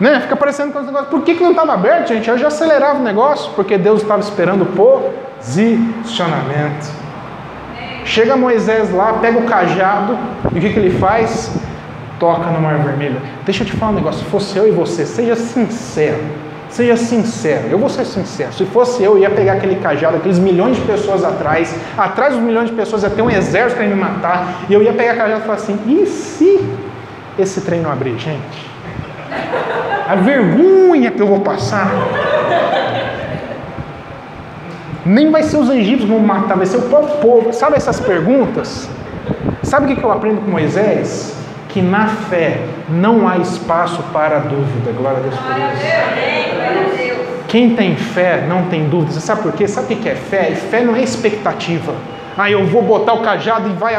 Né? 0.01 0.19
Fica 0.21 0.35
parecendo 0.35 0.73
com 0.73 0.81
os 0.81 0.87
negócios. 0.87 1.11
Por 1.11 1.23
que, 1.23 1.35
que 1.35 1.43
não 1.43 1.51
estava 1.51 1.75
aberto, 1.75 2.09
gente? 2.09 2.29
Eu 2.29 2.39
já 2.39 2.49
acelerava 2.49 2.99
o 2.99 3.03
negócio, 3.03 3.53
porque 3.55 3.77
Deus 3.77 4.01
estava 4.01 4.21
esperando 4.21 4.65
posicionamento. 4.75 6.91
Chega 8.07 8.35
Moisés 8.35 8.93
lá, 8.93 9.13
pega 9.15 9.39
o 9.39 9.45
cajado, 9.45 10.19
e 10.55 10.59
o 10.59 10.61
que, 10.61 10.73
que 10.73 10.79
ele 10.79 10.99
faz? 10.99 11.55
Toca 12.19 12.51
no 12.51 12.61
Mar 12.61 12.79
Vermelho. 12.79 13.21
Deixa 13.45 13.63
eu 13.63 13.67
te 13.67 13.77
falar 13.77 13.93
um 13.93 13.97
negócio, 13.97 14.25
se 14.25 14.31
fosse 14.31 14.57
eu 14.57 14.67
e 14.67 14.71
você, 14.71 15.05
seja 15.05 15.37
sincero. 15.37 16.19
Seja 16.71 16.97
sincero, 16.97 17.67
eu 17.69 17.79
vou 17.79 17.89
ser 17.89 18.07
sincero. 18.07 18.53
Se 18.53 18.65
fosse 18.65 19.03
eu, 19.03 19.17
eu 19.17 19.19
ia 19.19 19.31
pegar 19.31 19.55
aquele 19.55 19.77
cajado, 19.77 20.17
aqueles 20.17 20.39
milhões 20.39 20.77
de 20.77 20.83
pessoas 20.83 21.25
atrás, 21.25 21.75
atrás 21.99 22.35
dos 22.35 22.43
milhões 22.43 22.71
de 22.71 22.77
pessoas 22.77 23.03
ia 23.03 23.11
ter 23.11 23.23
um 23.23 23.31
exército 23.31 23.77
para 23.77 23.89
me 23.89 23.95
matar, 23.95 24.63
e 24.69 24.73
eu 24.73 24.83
ia 24.83 24.93
pegar 24.93 25.15
o 25.15 25.17
cajado 25.17 25.41
e 25.41 25.43
falar 25.43 25.55
assim: 25.55 25.79
e 25.87 26.07
se 26.07 26.65
esse 27.39 27.61
trem 27.63 27.81
não 27.81 27.91
abrir, 27.91 28.17
gente? 28.19 28.71
A 30.11 30.17
vergonha 30.17 31.13
que 31.13 31.23
eu 31.23 31.27
vou 31.29 31.39
passar. 31.39 31.89
Nem 35.07 35.31
vai 35.31 35.45
ser 35.45 35.57
os 35.57 35.71
egípcios 35.71 36.01
que 36.01 36.11
vão 36.11 36.19
matar, 36.19 36.57
vai 36.57 36.67
ser 36.67 36.79
o 36.79 36.83
próprio 36.83 37.19
povo. 37.19 37.53
Sabe 37.53 37.77
essas 37.77 38.01
perguntas? 38.01 38.91
Sabe 39.63 39.93
o 39.93 39.97
que 39.97 40.03
eu 40.03 40.11
aprendo 40.11 40.41
com 40.41 40.51
Moisés? 40.51 41.37
Que 41.69 41.81
na 41.81 42.09
fé 42.09 42.59
não 42.89 43.29
há 43.29 43.39
espaço 43.39 44.03
para 44.13 44.41
dúvida. 44.41 44.91
Glória 44.99 45.19
a 45.19 45.21
Deus 45.21 45.37
por 45.37 45.57
isso. 45.57 47.21
Quem 47.47 47.77
tem 47.77 47.95
fé 47.95 48.45
não 48.49 48.65
tem 48.65 48.89
dúvida. 48.89 49.13
Você 49.13 49.21
sabe 49.21 49.43
por 49.43 49.53
quê? 49.53 49.69
Sabe 49.69 49.95
o 49.95 49.97
que 49.97 50.09
é 50.09 50.17
fé? 50.17 50.57
Fé 50.57 50.81
não 50.81 50.97
é 50.97 51.03
expectativa. 51.03 51.95
Ah, 52.37 52.51
eu 52.51 52.67
vou 52.67 52.83
botar 52.83 53.13
o 53.13 53.21
cajado 53.21 53.69
e 53.69 53.73
vai. 53.75 53.97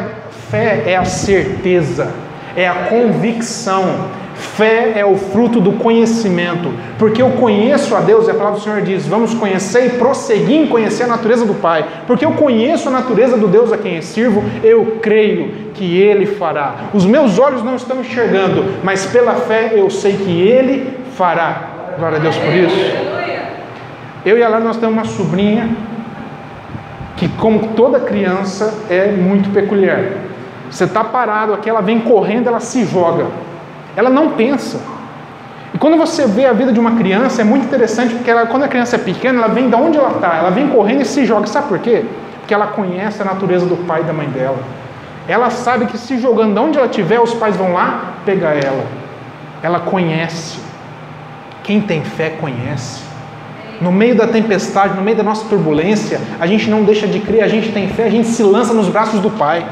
Fé 0.50 0.84
é 0.88 0.98
a 0.98 1.06
certeza, 1.06 2.12
é 2.58 2.68
a 2.68 2.74
convicção, 2.90 4.10
Fé 4.42 4.94
é 4.96 5.06
o 5.06 5.16
fruto 5.16 5.62
do 5.62 5.74
conhecimento, 5.74 6.74
porque 6.98 7.22
eu 7.22 7.30
conheço 7.32 7.96
a 7.96 8.00
Deus, 8.02 8.28
e 8.28 8.32
a 8.32 8.34
palavra 8.34 8.60
do 8.60 8.64
Senhor 8.64 8.82
diz: 8.82 9.06
vamos 9.06 9.36
conhecer 9.36 9.86
e 9.86 9.90
prosseguir 9.92 10.64
em 10.64 10.68
conhecer 10.68 11.04
a 11.04 11.08
natureza 11.08 11.46
do 11.46 11.54
Pai, 11.54 11.86
porque 12.08 12.26
eu 12.26 12.32
conheço 12.32 12.90
a 12.90 12.92
natureza 12.92 13.38
do 13.38 13.48
Deus 13.48 13.72
a 13.72 13.78
quem 13.78 13.98
eu 13.98 14.02
sirvo, 14.02 14.44
eu 14.64 14.98
creio 15.00 15.72
que 15.76 15.96
Ele 15.96 16.26
fará. 16.26 16.90
Os 16.92 17.06
meus 17.06 17.38
olhos 17.38 17.64
não 17.64 17.76
estão 17.76 18.02
enxergando, 18.02 18.66
mas 18.84 19.06
pela 19.06 19.36
fé 19.36 19.74
eu 19.76 19.90
sei 19.92 20.14
que 20.14 20.42
Ele 20.42 20.92
fará. 21.16 21.94
Glória 22.00 22.18
a 22.18 22.22
Deus 22.22 22.36
por 22.36 22.52
isso. 22.52 22.76
Eu 24.26 24.38
e 24.38 24.44
a 24.44 24.50
Lara, 24.50 24.64
nós 24.64 24.78
temos 24.78 24.96
uma 24.96 25.06
sobrinha 25.06 25.70
que, 27.16 27.30
como 27.30 27.70
toda 27.76 28.00
criança, 28.00 28.74
é 28.90 29.12
muito 29.12 29.52
peculiar. 29.52 30.02
Você 30.70 30.86
está 30.86 31.04
parado 31.04 31.54
aqui, 31.54 31.70
ela 31.70 31.82
vem 31.82 32.00
correndo, 32.00 32.48
ela 32.48 32.60
se 32.60 32.86
joga. 32.86 33.28
Ela 33.96 34.10
não 34.10 34.32
pensa. 34.32 34.80
E 35.74 35.78
quando 35.78 35.98
você 35.98 36.26
vê 36.26 36.46
a 36.46 36.54
vida 36.54 36.72
de 36.72 36.80
uma 36.80 36.96
criança, 36.96 37.42
é 37.42 37.44
muito 37.44 37.66
interessante, 37.66 38.14
porque 38.16 38.30
ela, 38.30 38.46
quando 38.46 38.64
a 38.64 38.68
criança 38.68 38.98
é 38.98 39.00
pequena, 39.00 39.40
ela 39.40 39.48
vem 39.48 39.70
de 39.70 39.76
onde 39.76 39.98
ela 39.98 40.12
está, 40.12 40.36
ela 40.36 40.50
vem 40.50 40.68
correndo 40.68 41.02
e 41.02 41.06
se 41.06 41.26
joga. 41.26 41.48
Sabe 41.48 41.68
por 41.68 41.80
quê? 41.80 42.06
Porque 42.40 42.54
ela 42.54 42.68
conhece 42.68 43.22
a 43.22 43.26
natureza 43.26 43.66
do 43.66 43.78
pai 43.86 44.02
e 44.02 44.04
da 44.04 44.14
mãe 44.14 44.28
dela. 44.28 44.60
Ela 45.28 45.50
sabe 45.50 45.86
que 45.86 45.98
se 45.98 46.18
jogando 46.18 46.54
de 46.54 46.60
onde 46.60 46.78
ela 46.78 46.88
estiver, 46.88 47.20
os 47.20 47.34
pais 47.34 47.56
vão 47.56 47.74
lá 47.74 48.16
pegar 48.26 48.54
ela. 48.54 48.84
Ela 49.64 49.80
conhece. 49.80 50.60
Quem 51.64 51.80
tem 51.80 52.04
fé 52.04 52.32
conhece. 52.32 53.02
No 53.80 53.92
meio 53.92 54.16
da 54.16 54.28
tempestade, 54.28 54.96
no 54.96 55.02
meio 55.02 55.18
da 55.18 55.24
nossa 55.24 55.48
turbulência, 55.48 56.20
a 56.40 56.46
gente 56.46 56.70
não 56.70 56.84
deixa 56.84 57.08
de 57.08 57.20
crer, 57.20 57.44
a 57.44 57.48
gente 57.48 57.72
tem 57.72 57.88
fé, 57.88 58.06
a 58.06 58.10
gente 58.10 58.28
se 58.28 58.44
lança 58.44 58.74
nos 58.74 58.90
braços 58.90 59.20
do 59.20 59.30
Pai. 59.30 59.66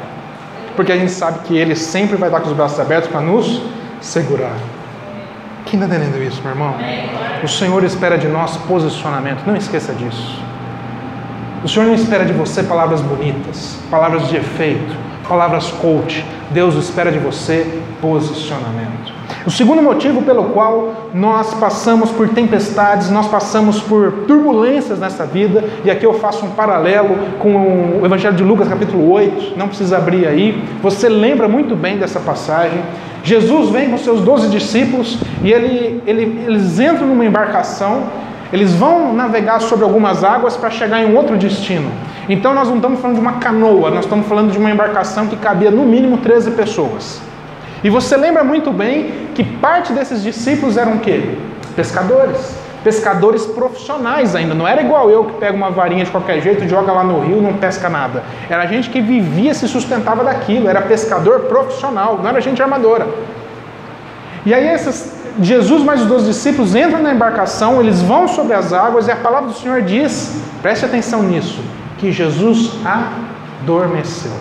Porque 0.76 0.92
a 0.92 0.98
gente 0.98 1.12
sabe 1.12 1.40
que 1.40 1.58
Ele 1.58 1.76
sempre 1.76 2.16
vai 2.16 2.30
estar 2.30 2.40
com 2.40 2.48
os 2.48 2.56
braços 2.56 2.80
abertos 2.80 3.10
para 3.10 3.22
nos 3.22 3.62
segurar. 4.02 4.56
Quem 5.66 5.80
está 5.80 5.94
entendendo 5.94 6.22
isso, 6.24 6.42
meu 6.42 6.52
irmão? 6.52 6.76
O 7.44 7.48
Senhor 7.48 7.84
espera 7.84 8.18
de 8.18 8.28
nós 8.28 8.58
posicionamento, 8.58 9.46
não 9.46 9.56
esqueça 9.56 9.94
disso. 9.94 10.42
O 11.64 11.68
Senhor 11.68 11.86
não 11.86 11.94
espera 11.94 12.26
de 12.26 12.34
você 12.34 12.64
palavras 12.64 13.02
bonitas, 13.02 13.78
palavras 13.92 14.28
de 14.30 14.38
efeito, 14.38 14.96
palavras 15.28 15.70
coach. 15.72 16.26
Deus 16.52 16.76
espera 16.76 17.12
de 17.12 17.20
você 17.20 17.82
posicionamento. 18.02 19.14
O 19.46 19.52
segundo 19.52 19.82
motivo 19.82 20.22
pelo 20.24 20.46
qual 20.46 21.10
nós 21.14 21.54
passamos 21.54 22.12
por 22.12 22.30
tempestades, 22.30 23.10
nós 23.10 23.28
passamos 23.28 23.80
por 23.82 24.12
turbulências 24.28 25.00
nessa 25.00 25.26
vida, 25.26 25.64
e 25.84 25.92
aqui 25.92 26.06
eu 26.06 26.14
faço 26.14 26.46
um 26.46 26.50
paralelo 26.52 27.16
com 27.40 28.00
o 28.02 28.06
Evangelho 28.06 28.36
de 28.36 28.44
Lucas, 28.44 28.68
capítulo 28.68 29.10
8, 29.12 29.58
não 29.58 29.68
precisa 29.68 29.98
abrir 29.98 30.28
aí, 30.28 30.64
você 30.82 31.08
lembra 31.08 31.48
muito 31.48 31.76
bem 31.76 31.98
dessa 31.98 32.20
passagem, 32.20 32.82
Jesus 33.24 33.70
vem 33.70 33.90
com 33.90 33.98
seus 33.98 34.22
doze 34.22 34.50
discípulos 34.50 35.20
e 35.44 35.52
ele, 35.52 36.02
ele, 36.06 36.44
eles 36.48 36.80
entram 36.80 37.08
numa 37.08 37.26
embarcação, 37.26 38.04
eles 38.52 38.74
vão 38.74 39.14
navegar 39.14 39.60
sobre 39.62 39.84
algumas 39.84 40.24
águas 40.24 40.56
para 40.58 40.70
chegar 40.70 41.02
em 41.04 41.16
outro 41.16 41.38
destino. 41.38 41.92
Então 42.28 42.54
nós 42.54 42.68
não 42.68 42.78
estamos 42.78 43.00
falando 43.00 43.16
de 43.16 43.22
uma 43.22 43.34
canoa, 43.34 43.90
nós 43.90 44.06
estamos 44.06 44.28
falando 44.28 44.52
de 44.52 44.58
uma 44.58 44.72
embarcação 44.72 45.28
que 45.28 45.36
cabia 45.36 45.70
no 45.70 45.84
mínimo 45.84 46.18
13 46.18 46.52
pessoas. 46.52 47.22
E 47.84 47.90
você 47.90 48.18
lembra 48.18 48.44
muito 48.44 48.72
bem 48.72 49.30
que 49.34 49.44
parte 49.44 49.94
desses 49.94 50.22
discípulos 50.22 50.78
eram 50.78 50.96
o 50.96 51.00
quê? 51.00 51.36
Pescadores. 51.76 52.69
Pescadores 52.84 53.46
profissionais 53.46 54.36
ainda. 54.36 54.54
Não 54.54 54.68
era 54.68 54.82
igual 54.82 55.10
eu 55.10 55.26
que 55.26 55.34
pega 55.34 55.56
uma 55.56 55.70
varinha 55.70 56.06
de 56.06 56.12
qualquer 56.12 56.42
jeito, 56.42 56.68
joga 56.68 56.92
lá 56.92 57.04
no 57.04 57.20
rio 57.20 57.42
não 57.42 57.54
pesca 57.54 57.90
nada. 57.90 58.24
Era 58.50 58.66
gente 58.66 58.90
que 58.90 59.02
vivia, 59.02 59.54
se 59.54 59.68
sustentava 59.68 60.24
daquilo. 60.24 60.70
Era 60.70 60.82
pescador 60.82 61.42
profissional, 61.42 62.20
não 62.22 62.30
era 62.30 62.40
gente 62.40 62.62
armadora. 62.62 63.08
E 64.46 64.54
aí 64.54 64.68
esses, 64.70 65.14
Jesus 65.42 65.84
mais 65.84 66.02
os 66.02 66.08
dois 66.08 66.26
discípulos 66.26 66.76
entram 66.76 67.02
na 67.02 67.14
embarcação, 67.14 67.82
eles 67.82 68.02
vão 68.02 68.28
sobre 68.28 68.54
as 68.54 68.74
águas 68.74 69.08
e 69.08 69.12
a 69.12 69.16
palavra 69.16 69.50
do 69.50 69.56
Senhor 69.56 69.82
diz, 69.82 70.42
preste 70.62 70.86
atenção 70.86 71.24
nisso, 71.24 71.62
que 71.98 72.12
Jesus 72.12 72.72
adormeceu. 73.64 74.32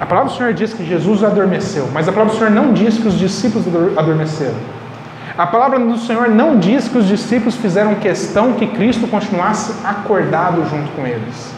A 0.00 0.06
palavra 0.06 0.30
do 0.30 0.36
Senhor 0.36 0.52
diz 0.52 0.74
que 0.74 0.84
Jesus 0.84 1.22
adormeceu, 1.22 1.88
mas 1.92 2.08
a 2.08 2.12
palavra 2.12 2.34
do 2.34 2.38
Senhor 2.38 2.50
não 2.50 2.72
diz 2.72 2.98
que 2.98 3.06
os 3.06 3.18
discípulos 3.18 3.66
adormeceram. 3.96 4.56
A 5.36 5.46
palavra 5.46 5.78
do 5.78 5.96
Senhor 5.96 6.28
não 6.28 6.58
diz 6.58 6.88
que 6.88 6.98
os 6.98 7.06
discípulos 7.06 7.56
fizeram 7.56 7.94
questão 7.94 8.52
que 8.52 8.66
Cristo 8.66 9.06
continuasse 9.06 9.72
acordado 9.82 10.62
junto 10.68 10.90
com 10.92 11.06
eles. 11.06 11.54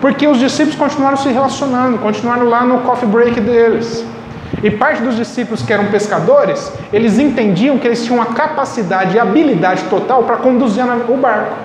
Porque 0.00 0.26
os 0.28 0.38
discípulos 0.38 0.76
continuaram 0.76 1.16
se 1.16 1.28
relacionando, 1.28 1.98
continuaram 1.98 2.48
lá 2.48 2.64
no 2.64 2.78
coffee 2.80 3.08
break 3.08 3.40
deles. 3.40 4.04
E 4.62 4.70
parte 4.70 5.02
dos 5.02 5.16
discípulos 5.16 5.62
que 5.62 5.72
eram 5.72 5.86
pescadores, 5.86 6.72
eles 6.92 7.18
entendiam 7.18 7.78
que 7.78 7.86
eles 7.86 8.04
tinham 8.04 8.22
a 8.22 8.26
capacidade 8.26 9.16
e 9.16 9.18
habilidade 9.18 9.82
total 9.84 10.22
para 10.22 10.36
conduzir 10.36 10.84
o 11.08 11.16
barco. 11.16 11.56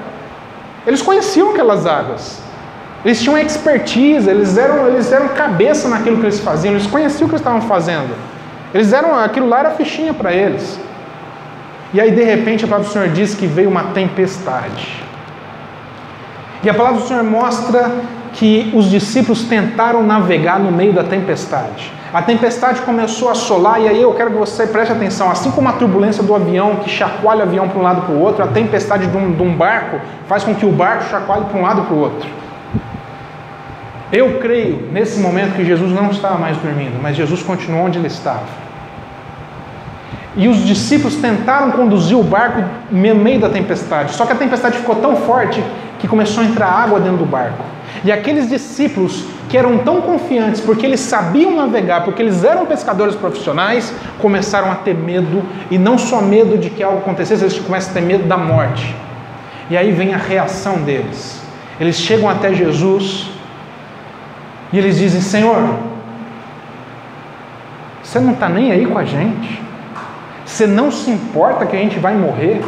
Eles 0.85 1.01
conheciam 1.01 1.51
aquelas 1.51 1.85
águas. 1.85 2.41
Eles 3.05 3.21
tinham 3.21 3.37
expertise, 3.37 4.27
eles 4.27 4.57
eram, 4.57 4.87
eles 4.87 5.11
eram 5.11 5.27
cabeça 5.29 5.87
naquilo 5.87 6.17
que 6.17 6.23
eles 6.23 6.39
faziam, 6.39 6.73
eles 6.73 6.87
conheciam 6.87 7.27
o 7.27 7.29
que 7.29 7.35
eles 7.35 7.41
estavam 7.41 7.61
fazendo. 7.61 8.15
Eles 8.73 8.91
eram, 8.91 9.17
aquilo 9.17 9.47
lá 9.47 9.59
era 9.59 9.71
fichinha 9.71 10.13
para 10.13 10.33
eles. 10.33 10.86
E 11.93 12.01
aí 12.01 12.11
de 12.11 12.23
repente 12.23 12.65
a 12.65 12.67
palavra 12.67 12.89
do 12.89 12.93
Senhor 12.93 13.09
diz 13.09 13.33
que 13.33 13.47
veio 13.47 13.69
uma 13.69 13.85
tempestade. 13.85 15.03
E 16.63 16.69
a 16.69 16.73
palavra 16.73 17.01
do 17.01 17.07
Senhor 17.07 17.23
mostra 17.23 17.91
que 18.33 18.71
os 18.73 18.89
discípulos 18.89 19.43
tentaram 19.43 20.03
navegar 20.03 20.59
no 20.59 20.71
meio 20.71 20.93
da 20.93 21.03
tempestade. 21.03 21.91
A 22.13 22.21
tempestade 22.21 22.81
começou 22.81 23.29
a 23.29 23.33
assolar, 23.33 23.81
e 23.81 23.87
aí 23.87 24.01
eu 24.01 24.13
quero 24.13 24.31
que 24.31 24.37
você 24.37 24.65
preste 24.65 24.91
atenção: 24.91 25.29
assim 25.29 25.51
como 25.51 25.67
a 25.67 25.73
turbulência 25.73 26.23
do 26.23 26.33
avião 26.33 26.77
que 26.77 26.89
chacoalha 26.89 27.41
o 27.41 27.43
avião 27.43 27.67
para 27.67 27.79
um 27.79 27.83
lado 27.83 28.01
para 28.01 28.15
o 28.15 28.19
outro, 28.19 28.43
a 28.43 28.47
tempestade 28.47 29.07
de 29.07 29.17
um, 29.17 29.33
de 29.33 29.43
um 29.43 29.55
barco 29.55 29.99
faz 30.27 30.43
com 30.43 30.55
que 30.55 30.65
o 30.65 30.71
barco 30.71 31.09
chacoalhe 31.09 31.45
para 31.45 31.59
um 31.59 31.61
lado 31.61 31.83
para 31.83 31.93
o 31.93 31.99
outro. 31.99 32.29
Eu 34.11 34.39
creio 34.39 34.87
nesse 34.91 35.19
momento 35.19 35.55
que 35.55 35.65
Jesus 35.65 35.91
não 35.91 36.09
estava 36.09 36.37
mais 36.37 36.55
dormindo, 36.57 36.97
mas 37.01 37.17
Jesus 37.17 37.43
continuou 37.43 37.85
onde 37.85 37.99
ele 37.99 38.07
estava. 38.07 38.66
E 40.37 40.47
os 40.47 40.65
discípulos 40.65 41.15
tentaram 41.15 41.71
conduzir 41.71 42.15
o 42.15 42.23
barco 42.23 42.63
no 42.91 43.15
meio 43.15 43.39
da 43.39 43.49
tempestade, 43.49 44.13
só 44.13 44.25
que 44.25 44.33
a 44.33 44.35
tempestade 44.35 44.77
ficou 44.77 44.95
tão 44.95 45.15
forte 45.15 45.63
que 45.97 46.07
começou 46.07 46.43
a 46.43 46.45
entrar 46.45 46.67
água 46.67 46.99
dentro 46.99 47.17
do 47.17 47.25
barco. 47.25 47.63
E 48.03 48.11
aqueles 48.11 48.47
discípulos 48.47 49.25
que 49.49 49.57
eram 49.57 49.79
tão 49.79 49.99
confiantes, 50.01 50.61
porque 50.61 50.85
eles 50.85 50.99
sabiam 50.99 51.55
navegar, 51.55 52.03
porque 52.03 52.21
eles 52.21 52.43
eram 52.43 52.67
pescadores 52.67 53.15
profissionais, 53.15 53.91
começaram 54.19 54.71
a 54.71 54.75
ter 54.75 54.93
medo, 54.93 55.43
e 55.71 55.77
não 55.79 55.97
só 55.97 56.21
medo 56.21 56.55
de 56.57 56.69
que 56.69 56.83
algo 56.83 56.99
acontecesse, 56.99 57.43
eles 57.43 57.57
começam 57.57 57.91
a 57.91 57.93
ter 57.95 58.01
medo 58.01 58.27
da 58.27 58.37
morte. 58.37 58.95
E 59.69 59.75
aí 59.75 59.91
vem 59.91 60.13
a 60.13 60.17
reação 60.17 60.81
deles. 60.83 61.41
Eles 61.79 61.95
chegam 61.95 62.29
até 62.29 62.53
Jesus 62.53 63.27
e 64.71 64.77
eles 64.77 64.97
dizem: 64.97 65.21
Senhor, 65.21 65.75
você 68.03 68.19
não 68.19 68.33
está 68.33 68.47
nem 68.47 68.71
aí 68.71 68.85
com 68.85 68.97
a 68.97 69.03
gente? 69.03 69.66
Você 70.57 70.65
não 70.65 70.89
se 70.89 71.11
importa 71.11 71.67
que 71.67 71.75
a 71.75 71.79
gente 71.79 71.99
vai 71.99 72.15
morrer? 72.15 72.63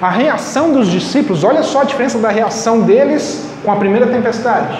A 0.00 0.08
reação 0.08 0.72
dos 0.72 0.86
discípulos, 0.86 1.42
olha 1.42 1.64
só 1.64 1.80
a 1.80 1.84
diferença 1.84 2.16
da 2.20 2.28
reação 2.28 2.82
deles 2.82 3.50
com 3.64 3.72
a 3.72 3.74
primeira 3.74 4.06
tempestade: 4.06 4.78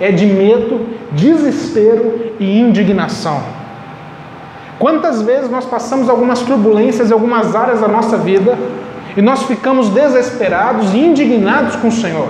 é 0.00 0.10
de 0.10 0.26
medo, 0.26 0.88
desespero 1.12 2.32
e 2.40 2.58
indignação. 2.58 3.40
Quantas 4.76 5.22
vezes 5.22 5.48
nós 5.48 5.66
passamos 5.66 6.08
algumas 6.08 6.40
turbulências 6.40 7.12
em 7.12 7.14
algumas 7.14 7.54
áreas 7.54 7.80
da 7.80 7.86
nossa 7.86 8.16
vida 8.16 8.58
e 9.16 9.22
nós 9.22 9.44
ficamos 9.44 9.88
desesperados 9.90 10.92
e 10.92 10.98
indignados 10.98 11.76
com 11.76 11.86
o 11.86 11.92
Senhor? 11.92 12.28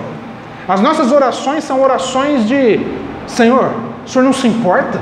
As 0.69 0.83
nossas 0.83 1.11
orações 1.11 1.65
são 1.65 1.81
orações 1.81 2.47
de 2.47 2.81
Senhor, 3.27 3.73
o 4.05 4.09
Senhor 4.11 4.27
não 4.27 4.35
se 4.35 4.47
importa? 4.47 5.01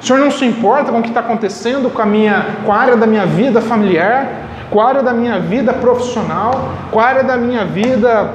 O 0.00 0.06
Senhor 0.06 0.18
não 0.20 0.30
se 0.30 0.44
importa 0.44 0.92
com 0.92 1.00
o 1.00 1.02
que 1.02 1.08
está 1.08 1.20
acontecendo 1.20 1.90
com 1.90 2.00
a, 2.00 2.06
minha, 2.06 2.46
com 2.64 2.72
a 2.72 2.76
área 2.76 2.96
da 2.96 3.06
minha 3.06 3.26
vida 3.26 3.60
familiar, 3.60 4.28
com 4.70 4.80
a 4.80 4.88
área 4.88 5.02
da 5.02 5.12
minha 5.12 5.40
vida 5.40 5.72
profissional, 5.72 6.72
com 6.90 7.00
a 7.00 7.04
área 7.04 7.24
da 7.24 7.36
minha 7.36 7.64
vida 7.64 8.30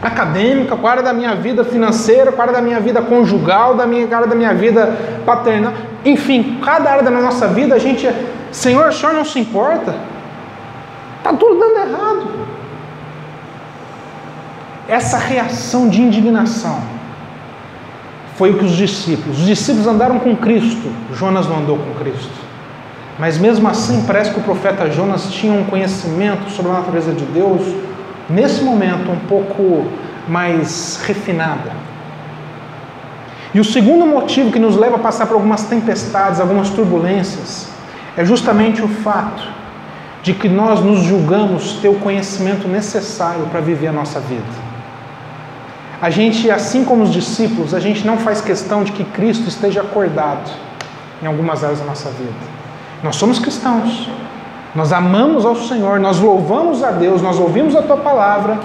acadêmica, 0.00 0.76
com 0.76 0.86
a 0.86 0.90
área 0.90 1.02
da 1.02 1.12
minha 1.12 1.34
vida 1.34 1.62
financeira, 1.64 2.32
com 2.32 2.40
a 2.40 2.44
área 2.44 2.54
da 2.54 2.62
minha 2.62 2.80
vida 2.80 3.02
conjugal, 3.02 3.74
da 3.74 3.86
minha, 3.86 4.04
área 4.14 4.26
da 4.26 4.34
minha 4.34 4.54
vida 4.54 4.96
paternal. 5.26 5.72
Enfim, 6.04 6.60
cada 6.64 6.90
área 6.90 7.02
da 7.02 7.10
nossa 7.10 7.48
vida 7.48 7.74
a 7.74 7.78
gente, 7.78 8.08
Senhor, 8.50 8.88
o 8.88 8.92
Senhor 8.92 9.12
não 9.12 9.24
se 9.24 9.38
importa? 9.38 9.94
Está 11.18 11.32
tudo 11.34 11.58
dando 11.58 11.78
errado. 11.78 12.26
Essa 14.88 15.18
reação 15.18 15.88
de 15.88 16.00
indignação 16.00 16.93
foi 18.36 18.50
o 18.50 18.58
que 18.58 18.64
os 18.64 18.72
discípulos, 18.72 19.38
os 19.38 19.46
discípulos 19.46 19.86
andaram 19.86 20.18
com 20.18 20.36
Cristo, 20.36 20.90
Jonas 21.14 21.46
não 21.48 21.58
andou 21.58 21.78
com 21.78 21.94
Cristo. 21.94 22.44
Mas 23.18 23.38
mesmo 23.38 23.68
assim, 23.68 24.04
parece 24.06 24.32
que 24.32 24.40
o 24.40 24.42
profeta 24.42 24.90
Jonas 24.90 25.30
tinha 25.30 25.52
um 25.52 25.64
conhecimento 25.64 26.50
sobre 26.50 26.72
a 26.72 26.74
natureza 26.74 27.12
de 27.12 27.24
Deus, 27.26 27.62
nesse 28.28 28.62
momento 28.62 29.10
um 29.10 29.18
pouco 29.28 29.86
mais 30.28 31.00
refinada. 31.04 31.72
E 33.54 33.60
o 33.60 33.64
segundo 33.64 34.04
motivo 34.04 34.50
que 34.50 34.58
nos 34.58 34.76
leva 34.76 34.96
a 34.96 34.98
passar 34.98 35.26
por 35.26 35.34
algumas 35.34 35.62
tempestades, 35.64 36.40
algumas 36.40 36.70
turbulências, 36.70 37.68
é 38.16 38.24
justamente 38.24 38.82
o 38.82 38.88
fato 38.88 39.44
de 40.24 40.34
que 40.34 40.48
nós 40.48 40.80
nos 40.80 41.04
julgamos 41.04 41.74
ter 41.74 41.88
o 41.88 41.94
conhecimento 41.94 42.66
necessário 42.66 43.46
para 43.46 43.60
viver 43.60 43.88
a 43.88 43.92
nossa 43.92 44.18
vida. 44.18 44.63
A 46.04 46.10
gente, 46.10 46.50
assim 46.50 46.84
como 46.84 47.02
os 47.02 47.10
discípulos, 47.10 47.72
a 47.72 47.80
gente 47.80 48.06
não 48.06 48.18
faz 48.18 48.42
questão 48.42 48.84
de 48.84 48.92
que 48.92 49.04
Cristo 49.04 49.48
esteja 49.48 49.80
acordado 49.80 50.50
em 51.22 51.26
algumas 51.26 51.64
áreas 51.64 51.80
da 51.80 51.86
nossa 51.86 52.10
vida. 52.10 52.34
Nós 53.02 53.16
somos 53.16 53.38
cristãos, 53.38 54.10
nós 54.74 54.92
amamos 54.92 55.46
ao 55.46 55.56
Senhor, 55.56 55.98
nós 55.98 56.20
louvamos 56.20 56.84
a 56.84 56.90
Deus, 56.90 57.22
nós 57.22 57.40
ouvimos 57.40 57.74
a 57.74 57.80
Tua 57.80 57.96
palavra, 57.96 58.60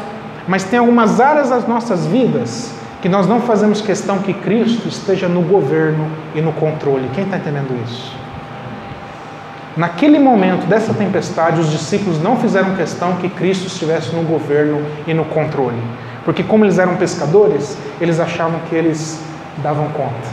mas 0.49 0.65
tem 0.65 0.79
algumas 0.79 1.21
áreas 1.21 1.49
das 1.49 1.65
nossas 1.65 2.05
vidas 2.07 2.73
que 3.01 3.07
nós 3.07 3.25
não 3.25 3.39
fazemos 3.39 3.79
questão 3.79 4.19
que 4.19 4.33
Cristo 4.33 4.89
esteja 4.89 5.29
no 5.29 5.41
governo 5.41 6.11
e 6.35 6.41
no 6.41 6.51
controle. 6.51 7.09
Quem 7.15 7.23
está 7.23 7.37
entendendo 7.37 7.73
isso? 7.85 8.11
Naquele 9.77 10.19
momento 10.19 10.67
dessa 10.67 10.93
tempestade, 10.93 11.61
os 11.61 11.71
discípulos 11.71 12.21
não 12.21 12.35
fizeram 12.35 12.75
questão 12.75 13.13
que 13.15 13.29
Cristo 13.29 13.67
estivesse 13.67 14.13
no 14.13 14.23
governo 14.23 14.85
e 15.07 15.13
no 15.13 15.23
controle. 15.23 15.81
Porque, 16.25 16.43
como 16.43 16.65
eles 16.65 16.77
eram 16.77 16.95
pescadores, 16.95 17.77
eles 17.99 18.19
achavam 18.19 18.59
que 18.69 18.75
eles 18.75 19.19
davam 19.63 19.87
conta. 19.89 20.29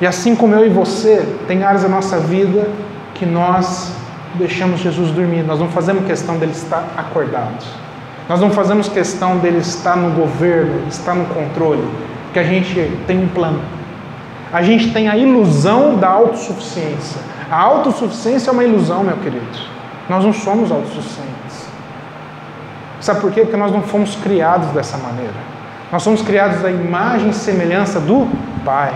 E 0.00 0.06
assim 0.06 0.34
como 0.34 0.54
eu 0.54 0.66
e 0.66 0.68
você, 0.68 1.26
tem 1.46 1.62
áreas 1.62 1.82
da 1.82 1.88
nossa 1.88 2.18
vida 2.18 2.68
que 3.14 3.24
nós 3.24 3.92
deixamos 4.34 4.80
Jesus 4.80 5.10
dormir, 5.10 5.42
nós 5.44 5.60
não 5.60 5.68
fazemos 5.68 6.04
questão 6.04 6.36
dele 6.36 6.52
estar 6.52 6.84
acordado. 6.96 7.64
Nós 8.28 8.40
não 8.40 8.50
fazemos 8.50 8.88
questão 8.88 9.38
dele 9.38 9.58
estar 9.58 9.96
no 9.96 10.10
governo, 10.10 10.88
estar 10.88 11.14
no 11.14 11.26
controle, 11.26 11.86
porque 12.24 12.38
a 12.38 12.44
gente 12.44 12.90
tem 13.06 13.22
um 13.22 13.28
plano. 13.28 13.60
A 14.52 14.62
gente 14.62 14.92
tem 14.92 15.08
a 15.08 15.16
ilusão 15.16 15.96
da 15.96 16.08
autossuficiência. 16.08 17.20
A 17.50 17.60
autossuficiência 17.60 18.50
é 18.50 18.52
uma 18.52 18.64
ilusão, 18.64 19.04
meu 19.04 19.16
querido. 19.18 19.46
Nós 20.08 20.24
não 20.24 20.32
somos 20.32 20.72
autossuficientes. 20.72 21.53
Sabe 23.04 23.20
por 23.20 23.30
quê? 23.30 23.42
Porque 23.42 23.58
nós 23.58 23.70
não 23.70 23.82
fomos 23.82 24.16
criados 24.16 24.68
dessa 24.68 24.96
maneira. 24.96 25.34
Nós 25.92 26.02
somos 26.02 26.22
criados 26.22 26.64
à 26.64 26.70
imagem 26.70 27.28
e 27.28 27.34
semelhança 27.34 28.00
do 28.00 28.26
Pai. 28.64 28.94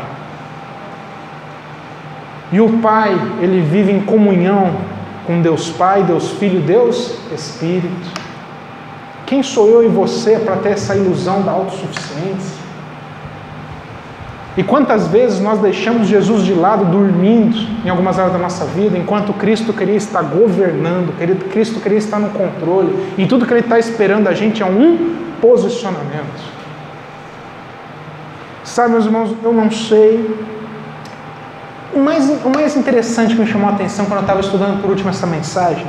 E 2.51 2.59
o 2.59 2.79
Pai, 2.79 3.15
ele 3.43 3.61
vive 3.61 3.93
em 3.93 4.01
comunhão 4.01 4.77
com 5.27 5.43
Deus 5.43 5.69
Pai, 5.69 6.05
Deus 6.05 6.31
Filho, 6.31 6.63
Deus 6.63 7.19
Espírito. 7.31 8.11
Quem 9.27 9.43
sou 9.43 9.69
eu 9.69 9.85
e 9.85 9.89
você 9.89 10.39
para 10.39 10.57
ter 10.57 10.71
essa 10.71 10.97
ilusão 10.97 11.43
da 11.43 11.53
autossuficiência? 11.53 12.58
E 14.59 14.65
quantas 14.65 15.07
vezes 15.07 15.39
nós 15.39 15.61
deixamos 15.61 16.09
Jesus 16.09 16.43
de 16.43 16.53
lado 16.53 16.85
dormindo 16.87 17.57
em 17.85 17.89
algumas 17.89 18.19
áreas 18.19 18.33
da 18.33 18.41
nossa 18.41 18.65
vida, 18.65 18.99
enquanto 18.99 19.33
Cristo 19.33 19.73
queria 19.73 19.95
estar 19.95 20.21
governando, 20.21 21.15
Cristo 21.49 21.79
queria 21.79 21.99
estar 21.99 22.19
no 22.19 22.31
controle, 22.31 22.93
e 23.17 23.25
tudo 23.25 23.47
que 23.47 23.53
Ele 23.53 23.61
está 23.61 23.79
esperando 23.79 24.27
a 24.27 24.35
gente 24.35 24.61
é 24.61 24.67
um 24.67 25.15
posicionamento. 25.41 26.43
Sabe, 28.65 28.91
meus 28.91 29.05
irmãos, 29.05 29.33
eu 29.45 29.53
não 29.53 29.71
sei. 29.71 30.29
O 31.95 32.01
mais, 32.01 32.29
o 32.45 32.51
mais 32.51 32.77
interessante 32.77 33.37
que 33.37 33.41
me 33.41 33.47
chamou 33.47 33.71
a 33.71 33.75
atenção 33.75 34.07
quando 34.07 34.19
eu 34.19 34.23
estava 34.23 34.41
estudando 34.41 34.83
por 34.83 34.91
último 34.91 35.09
essa 35.09 35.27
mensagem 35.27 35.87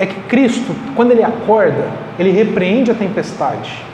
é 0.00 0.06
que 0.06 0.20
Cristo, 0.22 0.74
quando 0.96 1.12
ele 1.12 1.22
acorda, 1.22 1.92
ele 2.18 2.32
repreende 2.32 2.90
a 2.90 2.94
tempestade. 2.94 3.84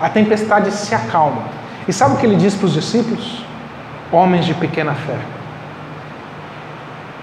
A 0.00 0.08
tempestade 0.08 0.70
se 0.70 0.94
acalma. 0.94 1.65
E 1.88 1.92
sabe 1.92 2.14
o 2.14 2.18
que 2.18 2.26
ele 2.26 2.36
diz 2.36 2.54
para 2.54 2.66
os 2.66 2.72
discípulos? 2.72 3.44
Homens 4.10 4.44
de 4.44 4.54
pequena 4.54 4.94
fé. 4.94 5.18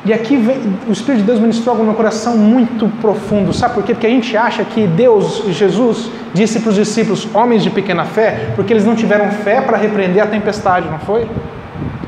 E 0.06 0.12
aqui 0.12 0.36
vem, 0.36 0.58
o 0.86 0.92
Espírito 0.92 1.22
de 1.22 1.28
Deus 1.28 1.40
ministrou 1.40 1.72
algo 1.72 1.84
no 1.84 1.92
meu 1.92 1.96
coração 1.96 2.38
muito 2.38 2.90
profundo. 3.00 3.54
Sabe 3.54 3.76
por 3.76 3.84
quê? 3.84 3.94
Porque 3.94 4.08
a 4.08 4.10
gente 4.10 4.36
acha 4.36 4.66
que 4.66 4.86
Deus, 4.86 5.44
Jesus, 5.48 6.10
disse 6.34 6.60
para 6.60 6.70
os 6.70 6.76
discípulos, 6.76 7.28
homens 7.34 7.64
de 7.64 7.70
pequena 7.70 8.04
fé, 8.04 8.52
porque 8.56 8.74
eles 8.74 8.86
não 8.86 8.96
tiveram 8.96 9.32
fé 9.32 9.62
para 9.62 9.78
repreender 9.78 10.22
a 10.22 10.28
tempestade, 10.28 10.90
não 10.90 11.00
foi? 11.00 11.30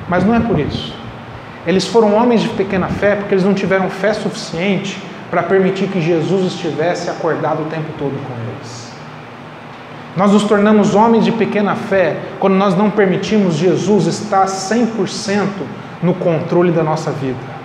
Mas 0.10 0.26
não 0.26 0.36
é 0.36 0.42
por 0.42 0.60
isso. 0.60 0.94
Eles 1.66 1.88
foram 1.88 2.14
homens 2.14 2.42
de 2.42 2.50
pequena 2.50 2.88
fé 2.88 3.16
porque 3.16 3.34
eles 3.34 3.46
não 3.46 3.54
tiveram 3.54 3.90
fé 3.90 4.14
suficiente 4.14 5.02
para 5.32 5.42
permitir 5.42 5.88
que 5.88 6.02
Jesus 6.02 6.54
estivesse 6.54 7.10
acordado 7.10 7.64
o 7.64 7.66
tempo 7.66 7.92
todo 7.98 8.12
com 8.12 8.34
eles. 8.34 8.85
Nós 10.16 10.32
nos 10.32 10.44
tornamos 10.44 10.96
homens 10.96 11.26
de 11.26 11.32
pequena 11.32 11.76
fé 11.76 12.18
quando 12.40 12.54
nós 12.54 12.76
não 12.76 12.90
permitimos 12.90 13.56
Jesus 13.56 14.06
estar 14.08 14.46
100% 14.46 15.48
no 16.02 16.14
controle 16.14 16.72
da 16.72 16.84
nossa 16.84 17.12
vida. 17.12 17.56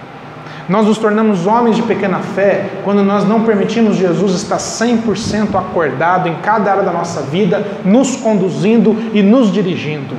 Nós 0.69 0.87
nos 0.87 0.99
tornamos 0.99 1.47
homens 1.47 1.77
de 1.77 1.83
pequena 1.83 2.19
fé 2.19 2.71
quando 2.85 3.03
nós 3.03 3.27
não 3.27 3.43
permitimos 3.43 3.97
Jesus 3.97 4.35
estar 4.35 4.57
100% 4.57 5.55
acordado 5.55 6.29
em 6.29 6.35
cada 6.37 6.71
área 6.71 6.83
da 6.83 6.93
nossa 6.93 7.23
vida, 7.23 7.65
nos 7.85 8.17
conduzindo 8.17 8.97
e 9.13 9.23
nos 9.23 9.53
dirigindo. 9.53 10.17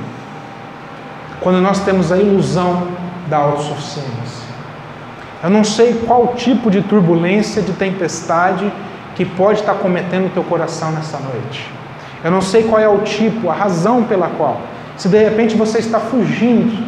Quando 1.40 1.60
nós 1.60 1.80
temos 1.80 2.12
a 2.12 2.18
ilusão 2.18 2.86
da 3.28 3.38
autossuficiência. 3.38 4.42
Eu 5.42 5.50
não 5.50 5.64
sei 5.64 5.94
qual 6.06 6.34
tipo 6.34 6.70
de 6.70 6.82
turbulência, 6.82 7.62
de 7.62 7.72
tempestade 7.72 8.70
que 9.14 9.24
pode 9.24 9.60
estar 9.60 9.74
cometendo 9.74 10.26
o 10.26 10.30
teu 10.30 10.44
coração 10.44 10.92
nessa 10.92 11.18
noite. 11.18 11.81
Eu 12.24 12.30
não 12.30 12.40
sei 12.40 12.64
qual 12.64 12.80
é 12.80 12.88
o 12.88 12.98
tipo, 12.98 13.50
a 13.50 13.54
razão 13.54 14.04
pela 14.04 14.28
qual. 14.28 14.60
Se 14.96 15.08
de 15.08 15.22
repente 15.22 15.56
você 15.56 15.78
está 15.78 15.98
fugindo, 15.98 16.86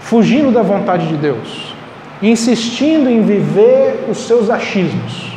fugindo 0.00 0.50
da 0.50 0.62
vontade 0.62 1.08
de 1.08 1.16
Deus, 1.16 1.74
insistindo 2.22 3.08
em 3.10 3.22
viver 3.22 4.06
os 4.08 4.26
seus 4.26 4.50
achismos, 4.50 5.36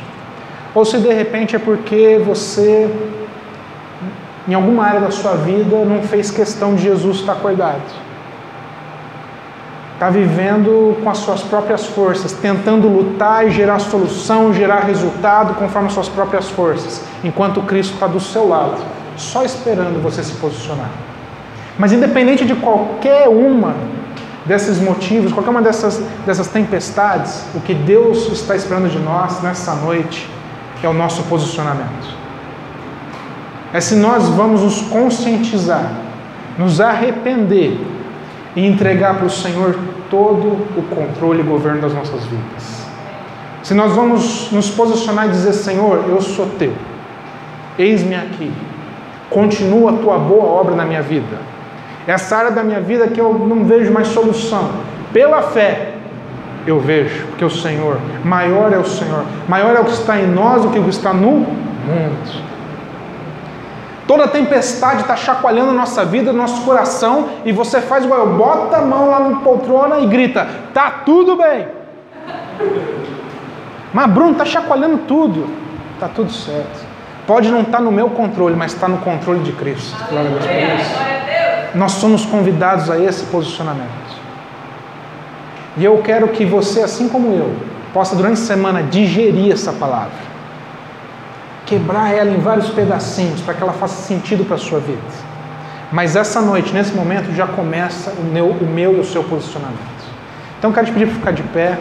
ou 0.75 0.85
se 0.85 0.97
de 0.99 1.11
repente 1.11 1.55
é 1.55 1.59
porque 1.59 2.21
você, 2.23 2.89
em 4.47 4.53
alguma 4.53 4.85
área 4.85 4.99
da 4.99 5.11
sua 5.11 5.33
vida, 5.33 5.83
não 5.83 6.03
fez 6.03 6.29
questão 6.29 6.75
de 6.75 6.83
Jesus 6.83 7.17
estar 7.17 7.33
acordado 7.33 8.06
está 9.97 10.11
vivendo 10.11 10.95
com 11.03 11.09
as 11.09 11.17
suas 11.17 11.41
próprias 11.41 11.87
forças, 11.87 12.31
tentando 12.31 12.87
lutar 12.87 13.47
e 13.47 13.49
gerar 13.49 13.79
solução, 13.79 14.53
gerar 14.53 14.81
resultado 14.81 15.55
conforme 15.55 15.87
as 15.87 15.93
suas 15.95 16.07
próprias 16.07 16.47
forças, 16.49 17.01
enquanto 17.23 17.63
Cristo 17.63 17.95
está 17.95 18.05
do 18.05 18.19
seu 18.19 18.47
lado, 18.47 18.77
só 19.15 19.43
esperando 19.43 19.99
você 19.99 20.23
se 20.23 20.33
posicionar. 20.33 20.91
Mas 21.79 21.93
independente 21.93 22.45
de 22.45 22.53
qualquer 22.53 23.27
uma 23.27 23.73
desses 24.45 24.79
motivos, 24.79 25.33
qualquer 25.33 25.49
uma 25.49 25.63
dessas, 25.63 25.99
dessas 26.27 26.47
tempestades, 26.47 27.43
o 27.55 27.59
que 27.59 27.73
Deus 27.73 28.31
está 28.31 28.55
esperando 28.55 28.91
de 28.91 28.99
nós 28.99 29.41
nessa 29.41 29.73
noite 29.73 30.29
é 30.83 30.87
o 30.87 30.93
nosso 30.93 31.23
posicionamento. 31.23 32.15
É 33.73 33.81
se 33.81 33.95
nós 33.95 34.29
vamos 34.29 34.61
nos 34.61 34.79
conscientizar, 34.83 35.91
nos 36.55 36.79
arrepender 36.79 37.96
e 38.57 38.65
entregar 38.65 39.17
para 39.17 39.27
o 39.27 39.29
Senhor 39.29 39.77
todo 40.09 40.47
o 40.75 40.83
controle 40.89 41.41
e 41.41 41.43
governo 41.43 41.79
das 41.79 41.93
nossas 41.93 42.25
vidas. 42.25 42.87
Se 43.61 43.75
nós 43.75 43.93
vamos 43.93 44.51
nos 44.51 44.71
posicionar 44.71 45.27
e 45.27 45.29
dizer: 45.29 45.53
Senhor, 45.53 46.05
eu 46.09 46.19
sou 46.19 46.47
teu, 46.57 46.73
eis-me 47.77 48.15
aqui, 48.15 48.51
continua 49.29 49.91
a 49.91 49.97
tua 49.97 50.17
boa 50.17 50.45
obra 50.45 50.75
na 50.75 50.85
minha 50.85 51.03
vida. 51.03 51.37
Essa 52.07 52.37
área 52.37 52.51
da 52.51 52.63
minha 52.63 52.81
vida 52.81 53.07
que 53.07 53.21
eu 53.21 53.31
não 53.33 53.63
vejo 53.63 53.93
mais 53.93 54.07
solução, 54.07 54.71
pela 55.13 55.43
fé, 55.43 55.93
eu 56.65 56.79
vejo, 56.79 57.27
porque 57.27 57.45
o 57.45 57.49
Senhor, 57.51 57.99
maior 58.23 58.73
é 58.73 58.77
o 58.77 58.85
Senhor, 58.85 59.23
maior 59.47 59.75
é 59.75 59.79
o 59.81 59.85
que 59.85 59.91
está 59.91 60.19
em 60.19 60.27
nós 60.27 60.63
do 60.63 60.69
que 60.69 60.79
o 60.79 60.83
que 60.83 60.89
está 60.89 61.13
no 61.13 61.31
mundo. 61.31 62.43
Toda 64.07 64.25
tempestade 64.25 65.01
está 65.01 65.17
chacoalhando 65.17 65.71
a 65.71 65.73
nossa 65.73 66.05
vida, 66.05 66.31
nosso 66.31 66.63
coração, 66.63 67.27
e 67.43 67.51
você 67.51 67.81
faz 67.81 68.05
igual 68.05 68.21
eu, 68.21 68.37
bota 68.37 68.77
a 68.77 68.81
mão 68.81 69.09
lá 69.09 69.19
no 69.19 69.41
poltrona 69.41 69.99
e 69.99 70.07
grita: 70.07 70.47
tá 70.73 70.89
tudo 71.05 71.35
bem. 71.35 71.67
Mas 73.93 74.09
Bruno, 74.09 74.31
está 74.31 74.45
chacoalhando 74.45 74.99
tudo. 74.99 75.49
Está 75.95 76.07
tudo 76.07 76.31
certo. 76.31 76.85
Pode 77.25 77.49
não 77.49 77.61
estar 77.61 77.79
tá 77.79 77.83
no 77.83 77.91
meu 77.91 78.09
controle, 78.11 78.55
mas 78.55 78.73
está 78.73 78.87
no 78.87 78.99
controle 78.99 79.41
de 79.41 79.51
Cristo. 79.51 79.97
Glória 80.09 80.29
a 80.29 80.33
Deus. 80.33 81.75
Nós 81.75 81.91
somos 81.93 82.25
convidados 82.25 82.89
a 82.89 82.97
esse 82.97 83.25
posicionamento. 83.25 84.07
E 85.75 85.83
eu 85.83 85.97
quero 86.01 86.29
que 86.29 86.45
você, 86.45 86.81
assim 86.81 87.09
como 87.09 87.33
eu, 87.33 87.53
possa 87.93 88.15
durante 88.15 88.33
a 88.33 88.45
semana 88.45 88.81
digerir 88.83 89.51
essa 89.51 89.73
palavra 89.73 90.26
quebrar 91.67 92.15
ela 92.15 92.31
em 92.31 92.39
vários 92.39 92.69
pedacinhos 92.69 93.41
para 93.41 93.53
que 93.53 93.61
ela 93.61 93.73
faça 93.73 94.01
sentido 94.01 94.45
para 94.45 94.55
a 94.55 94.59
sua 94.59 94.79
vida. 94.79 95.01
Mas 95.91 96.15
essa 96.15 96.41
noite, 96.41 96.73
nesse 96.73 96.93
momento, 96.93 97.33
já 97.35 97.45
começa 97.45 98.11
o 98.11 98.23
meu, 98.23 98.47
o 98.47 98.65
meu 98.65 98.97
e 98.97 98.99
o 98.99 99.05
seu 99.05 99.23
posicionamento. 99.23 99.77
Então, 100.57 100.71
quero 100.71 100.87
te 100.87 100.93
pedir 100.93 101.05
para 101.05 101.15
ficar 101.15 101.31
de 101.31 101.43
pé. 101.43 101.77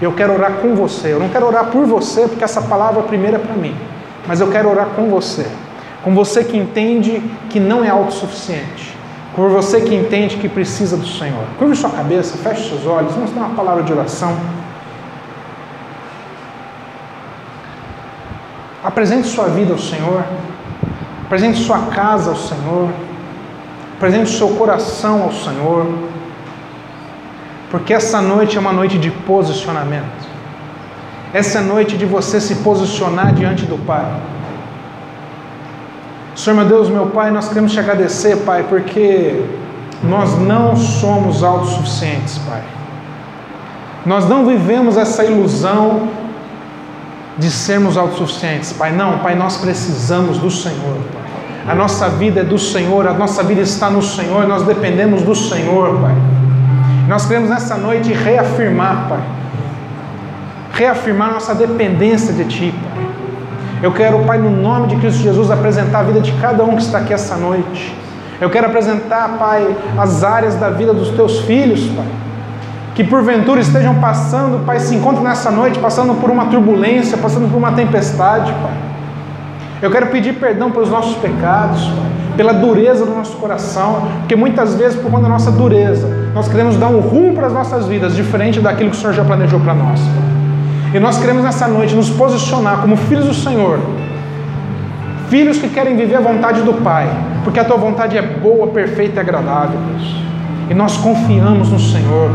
Eu 0.00 0.12
quero 0.12 0.34
orar 0.34 0.52
com 0.52 0.74
você. 0.74 1.12
Eu 1.12 1.18
não 1.18 1.28
quero 1.28 1.46
orar 1.46 1.66
por 1.66 1.84
você, 1.84 2.28
porque 2.28 2.44
essa 2.44 2.62
palavra 2.62 3.02
primeira 3.02 3.36
é 3.36 3.40
para 3.40 3.54
mim. 3.54 3.74
Mas 4.26 4.40
eu 4.40 4.50
quero 4.50 4.70
orar 4.70 4.86
com 4.96 5.08
você. 5.08 5.46
Com 6.04 6.14
você 6.14 6.44
que 6.44 6.56
entende 6.56 7.22
que 7.50 7.58
não 7.58 7.84
é 7.84 7.88
autossuficiente. 7.88 8.96
Com 9.34 9.48
você 9.48 9.80
que 9.80 9.94
entende 9.94 10.36
que 10.36 10.48
precisa 10.48 10.96
do 10.96 11.06
Senhor. 11.06 11.44
Curve 11.58 11.76
sua 11.76 11.90
cabeça, 11.90 12.38
feche 12.38 12.68
seus 12.68 12.86
olhos. 12.86 13.12
Vamos 13.14 13.30
dar 13.32 13.40
uma 13.40 13.54
palavra 13.54 13.82
de 13.82 13.92
oração. 13.92 14.36
Apresente 18.82 19.28
sua 19.28 19.46
vida 19.46 19.72
ao 19.72 19.78
Senhor, 19.78 20.24
apresente 21.26 21.58
sua 21.58 21.78
casa 21.86 22.30
ao 22.30 22.36
Senhor, 22.36 22.88
apresente 23.96 24.30
seu 24.30 24.48
coração 24.56 25.24
ao 25.24 25.32
Senhor, 25.32 25.86
porque 27.70 27.92
essa 27.92 28.22
noite 28.22 28.56
é 28.56 28.60
uma 28.60 28.72
noite 28.72 28.98
de 28.98 29.10
posicionamento. 29.10 30.28
Essa 31.32 31.58
é 31.58 31.60
noite 31.60 31.96
de 31.96 32.06
você 32.06 32.40
se 32.40 32.56
posicionar 32.56 33.34
diante 33.34 33.66
do 33.66 33.76
Pai. 33.84 34.04
Senhor 36.34 36.56
meu 36.56 36.64
Deus, 36.64 36.88
meu 36.88 37.06
Pai, 37.06 37.30
nós 37.30 37.48
queremos 37.48 37.72
te 37.72 37.78
agradecer, 37.78 38.38
Pai, 38.38 38.64
porque 38.66 39.44
nós 40.02 40.38
não 40.38 40.74
somos 40.74 41.44
autossuficientes, 41.44 42.38
Pai. 42.38 42.62
Nós 44.06 44.26
não 44.26 44.46
vivemos 44.46 44.96
essa 44.96 45.22
ilusão 45.22 46.08
de 47.38 47.50
sermos 47.50 47.96
autossuficientes, 47.96 48.72
Pai. 48.72 48.92
Não, 48.92 49.18
Pai, 49.18 49.34
nós 49.34 49.56
precisamos 49.56 50.38
do 50.38 50.50
Senhor, 50.50 50.96
Pai. 51.12 51.72
A 51.72 51.74
nossa 51.74 52.08
vida 52.08 52.40
é 52.40 52.44
do 52.44 52.58
Senhor, 52.58 53.06
a 53.06 53.14
nossa 53.14 53.42
vida 53.42 53.60
está 53.60 53.90
no 53.90 54.02
Senhor, 54.02 54.46
nós 54.46 54.62
dependemos 54.64 55.22
do 55.22 55.34
Senhor, 55.34 55.98
Pai. 56.00 56.14
Nós 57.08 57.26
queremos 57.26 57.50
nessa 57.50 57.76
noite 57.76 58.12
reafirmar, 58.12 59.06
Pai. 59.08 59.20
Reafirmar 60.72 61.32
nossa 61.32 61.54
dependência 61.54 62.32
de 62.32 62.44
Ti, 62.44 62.74
Pai. 62.94 63.06
Eu 63.82 63.92
quero, 63.92 64.18
Pai, 64.24 64.38
no 64.38 64.50
nome 64.50 64.88
de 64.88 64.96
Cristo 64.96 65.22
Jesus, 65.22 65.50
apresentar 65.50 66.00
a 66.00 66.02
vida 66.02 66.20
de 66.20 66.32
cada 66.32 66.64
um 66.64 66.76
que 66.76 66.82
está 66.82 66.98
aqui 66.98 67.14
essa 67.14 67.36
noite. 67.36 67.94
Eu 68.40 68.50
quero 68.50 68.66
apresentar, 68.66 69.36
Pai, 69.38 69.74
as 69.98 70.24
áreas 70.24 70.54
da 70.56 70.70
vida 70.70 70.92
dos 70.92 71.10
Teus 71.10 71.40
filhos, 71.40 71.80
Pai 71.90 72.06
que 72.94 73.04
porventura 73.04 73.60
estejam 73.60 73.94
passando, 73.96 74.64
Pai, 74.64 74.80
se 74.80 74.94
encontram 74.94 75.22
nessa 75.22 75.50
noite 75.50 75.78
passando 75.78 76.14
por 76.20 76.30
uma 76.30 76.46
turbulência, 76.46 77.16
passando 77.16 77.48
por 77.48 77.56
uma 77.56 77.72
tempestade, 77.72 78.52
Pai. 78.52 78.72
Eu 79.80 79.90
quero 79.90 80.08
pedir 80.08 80.34
perdão 80.34 80.70
pelos 80.70 80.90
nossos 80.90 81.16
pecados, 81.16 81.84
Pai, 81.84 82.10
pela 82.36 82.52
dureza 82.52 83.04
do 83.04 83.14
nosso 83.14 83.36
coração, 83.36 84.08
porque 84.20 84.34
muitas 84.34 84.74
vezes, 84.74 84.98
por 85.00 85.10
conta 85.10 85.24
da 85.24 85.28
nossa 85.28 85.50
dureza, 85.50 86.08
nós 86.34 86.48
queremos 86.48 86.76
dar 86.76 86.88
um 86.88 87.00
rumo 87.00 87.34
para 87.34 87.46
as 87.46 87.52
nossas 87.52 87.86
vidas, 87.86 88.14
diferente 88.14 88.60
daquilo 88.60 88.90
que 88.90 88.96
o 88.96 89.00
Senhor 89.00 89.12
já 89.12 89.24
planejou 89.24 89.60
para 89.60 89.74
nós. 89.74 90.00
Pai. 90.00 90.30
E 90.92 90.98
nós 90.98 91.18
queremos 91.18 91.44
nessa 91.44 91.68
noite 91.68 91.94
nos 91.94 92.10
posicionar 92.10 92.78
como 92.78 92.96
filhos 92.96 93.26
do 93.26 93.34
Senhor, 93.34 93.78
filhos 95.28 95.58
que 95.58 95.68
querem 95.68 95.96
viver 95.96 96.16
a 96.16 96.20
vontade 96.20 96.62
do 96.62 96.74
Pai, 96.82 97.08
porque 97.44 97.60
a 97.60 97.64
tua 97.64 97.76
vontade 97.76 98.18
é 98.18 98.22
boa, 98.22 98.66
perfeita 98.68 99.16
e 99.16 99.20
agradável, 99.20 99.78
Deus. 99.92 100.16
E 100.68 100.74
nós 100.74 100.96
confiamos 100.96 101.70
no 101.70 101.78
Senhor. 101.78 102.30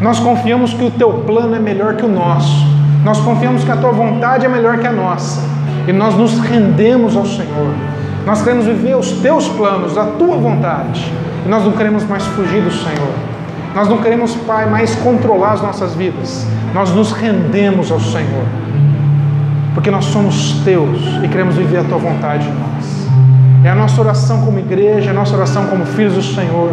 Nós 0.00 0.20
confiamos 0.20 0.72
que 0.72 0.84
o 0.84 0.90
teu 0.90 1.12
plano 1.26 1.54
é 1.56 1.58
melhor 1.58 1.94
que 1.94 2.04
o 2.04 2.08
nosso. 2.08 2.64
Nós 3.04 3.18
confiamos 3.20 3.64
que 3.64 3.70
a 3.70 3.76
tua 3.76 3.90
vontade 3.90 4.44
é 4.46 4.48
melhor 4.48 4.78
que 4.78 4.86
a 4.86 4.92
nossa. 4.92 5.40
E 5.86 5.92
nós 5.92 6.14
nos 6.14 6.38
rendemos 6.38 7.16
ao 7.16 7.26
Senhor. 7.26 7.72
Nós 8.24 8.42
queremos 8.42 8.66
viver 8.66 8.96
os 8.96 9.10
teus 9.12 9.48
planos, 9.48 9.96
a 9.96 10.04
tua 10.04 10.36
vontade. 10.36 11.10
E 11.44 11.48
nós 11.48 11.64
não 11.64 11.72
queremos 11.72 12.04
mais 12.04 12.22
fugir 12.24 12.62
do 12.62 12.70
Senhor. 12.70 13.12
Nós 13.74 13.88
não 13.88 13.98
queremos, 13.98 14.34
Pai, 14.34 14.68
mais 14.68 14.94
controlar 14.96 15.52
as 15.52 15.62
nossas 15.62 15.94
vidas. 15.94 16.46
Nós 16.74 16.90
nos 16.90 17.12
rendemos 17.12 17.90
ao 17.90 18.00
Senhor. 18.00 18.44
Porque 19.74 19.90
nós 19.90 20.04
somos 20.06 20.60
teus 20.64 20.98
e 21.22 21.28
queremos 21.28 21.56
viver 21.56 21.78
a 21.78 21.84
tua 21.84 21.98
vontade 21.98 22.46
em 22.46 22.52
nós. 22.52 23.08
É 23.64 23.70
a 23.70 23.74
nossa 23.74 24.00
oração 24.00 24.42
como 24.42 24.58
igreja, 24.58 25.08
é 25.08 25.10
a 25.10 25.14
nossa 25.14 25.34
oração 25.34 25.66
como 25.66 25.84
filhos 25.84 26.14
do 26.14 26.22
Senhor. 26.22 26.70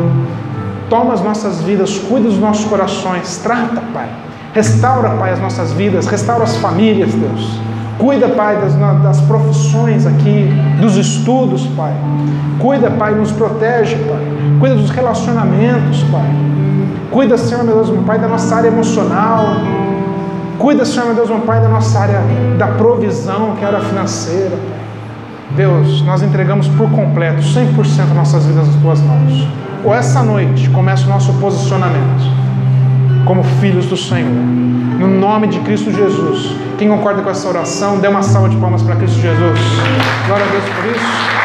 Toma 0.89 1.13
as 1.13 1.21
nossas 1.21 1.61
vidas, 1.61 1.97
cuida 1.97 2.29
dos 2.29 2.37
nossos 2.37 2.65
corações, 2.65 3.37
trata, 3.37 3.81
Pai. 3.93 4.07
Restaura, 4.53 5.09
Pai, 5.11 5.31
as 5.31 5.39
nossas 5.39 5.71
vidas, 5.73 6.05
restaura 6.07 6.43
as 6.43 6.55
famílias, 6.57 7.11
Deus. 7.13 7.59
Cuida, 7.97 8.27
Pai, 8.29 8.57
das, 8.57 8.73
das 9.01 9.21
profissões 9.21 10.05
aqui, 10.05 10.49
dos 10.79 10.95
estudos, 10.95 11.65
Pai. 11.75 11.93
Cuida, 12.59 12.91
Pai, 12.91 13.15
nos 13.15 13.31
protege, 13.31 13.95
Pai. 13.95 14.59
Cuida 14.59 14.75
dos 14.75 14.89
relacionamentos, 14.89 16.03
Pai. 16.11 16.29
Cuida, 17.11 17.37
Senhor, 17.37 17.63
meu 17.63 17.75
Deus, 17.75 17.89
meu 17.89 18.03
Pai, 18.03 18.19
da 18.19 18.27
nossa 18.27 18.55
área 18.55 18.67
emocional. 18.67 19.45
Cuida, 20.59 20.85
Senhor, 20.85 21.07
meu 21.07 21.15
Deus, 21.15 21.29
meu 21.29 21.39
Pai, 21.39 21.61
da 21.61 21.69
nossa 21.69 21.99
área 21.99 22.21
da 22.57 22.67
provisão, 22.67 23.55
que 23.57 23.65
era 23.65 23.79
financeira, 23.79 24.51
Pai. 24.51 24.85
Deus, 25.55 26.01
nós 26.01 26.21
entregamos 26.21 26.67
por 26.67 26.89
completo, 26.91 27.41
100% 27.41 28.13
nossas 28.13 28.45
vidas 28.45 28.67
nas 28.67 28.75
tuas 28.75 28.99
mãos. 29.01 29.47
Ou 29.85 29.93
essa 29.93 30.23
noite 30.23 30.67
começa 30.71 31.05
o 31.05 31.09
nosso 31.09 31.31
posicionamento 31.33 32.23
como 33.25 33.43
filhos 33.61 33.85
do 33.85 33.95
Senhor. 33.95 34.31
No 34.31 35.07
nome 35.07 35.47
de 35.47 35.59
Cristo 35.59 35.91
Jesus. 35.91 36.55
Quem 36.77 36.89
concorda 36.89 37.21
com 37.21 37.29
essa 37.29 37.47
oração, 37.47 37.99
dê 37.99 38.07
uma 38.07 38.23
salva 38.23 38.49
de 38.49 38.57
palmas 38.57 38.81
para 38.81 38.95
Cristo 38.95 39.19
Jesus. 39.19 39.59
Glória 40.27 40.45
a 40.45 40.49
Deus 40.49 40.63
por 40.63 40.85
isso. 40.85 41.44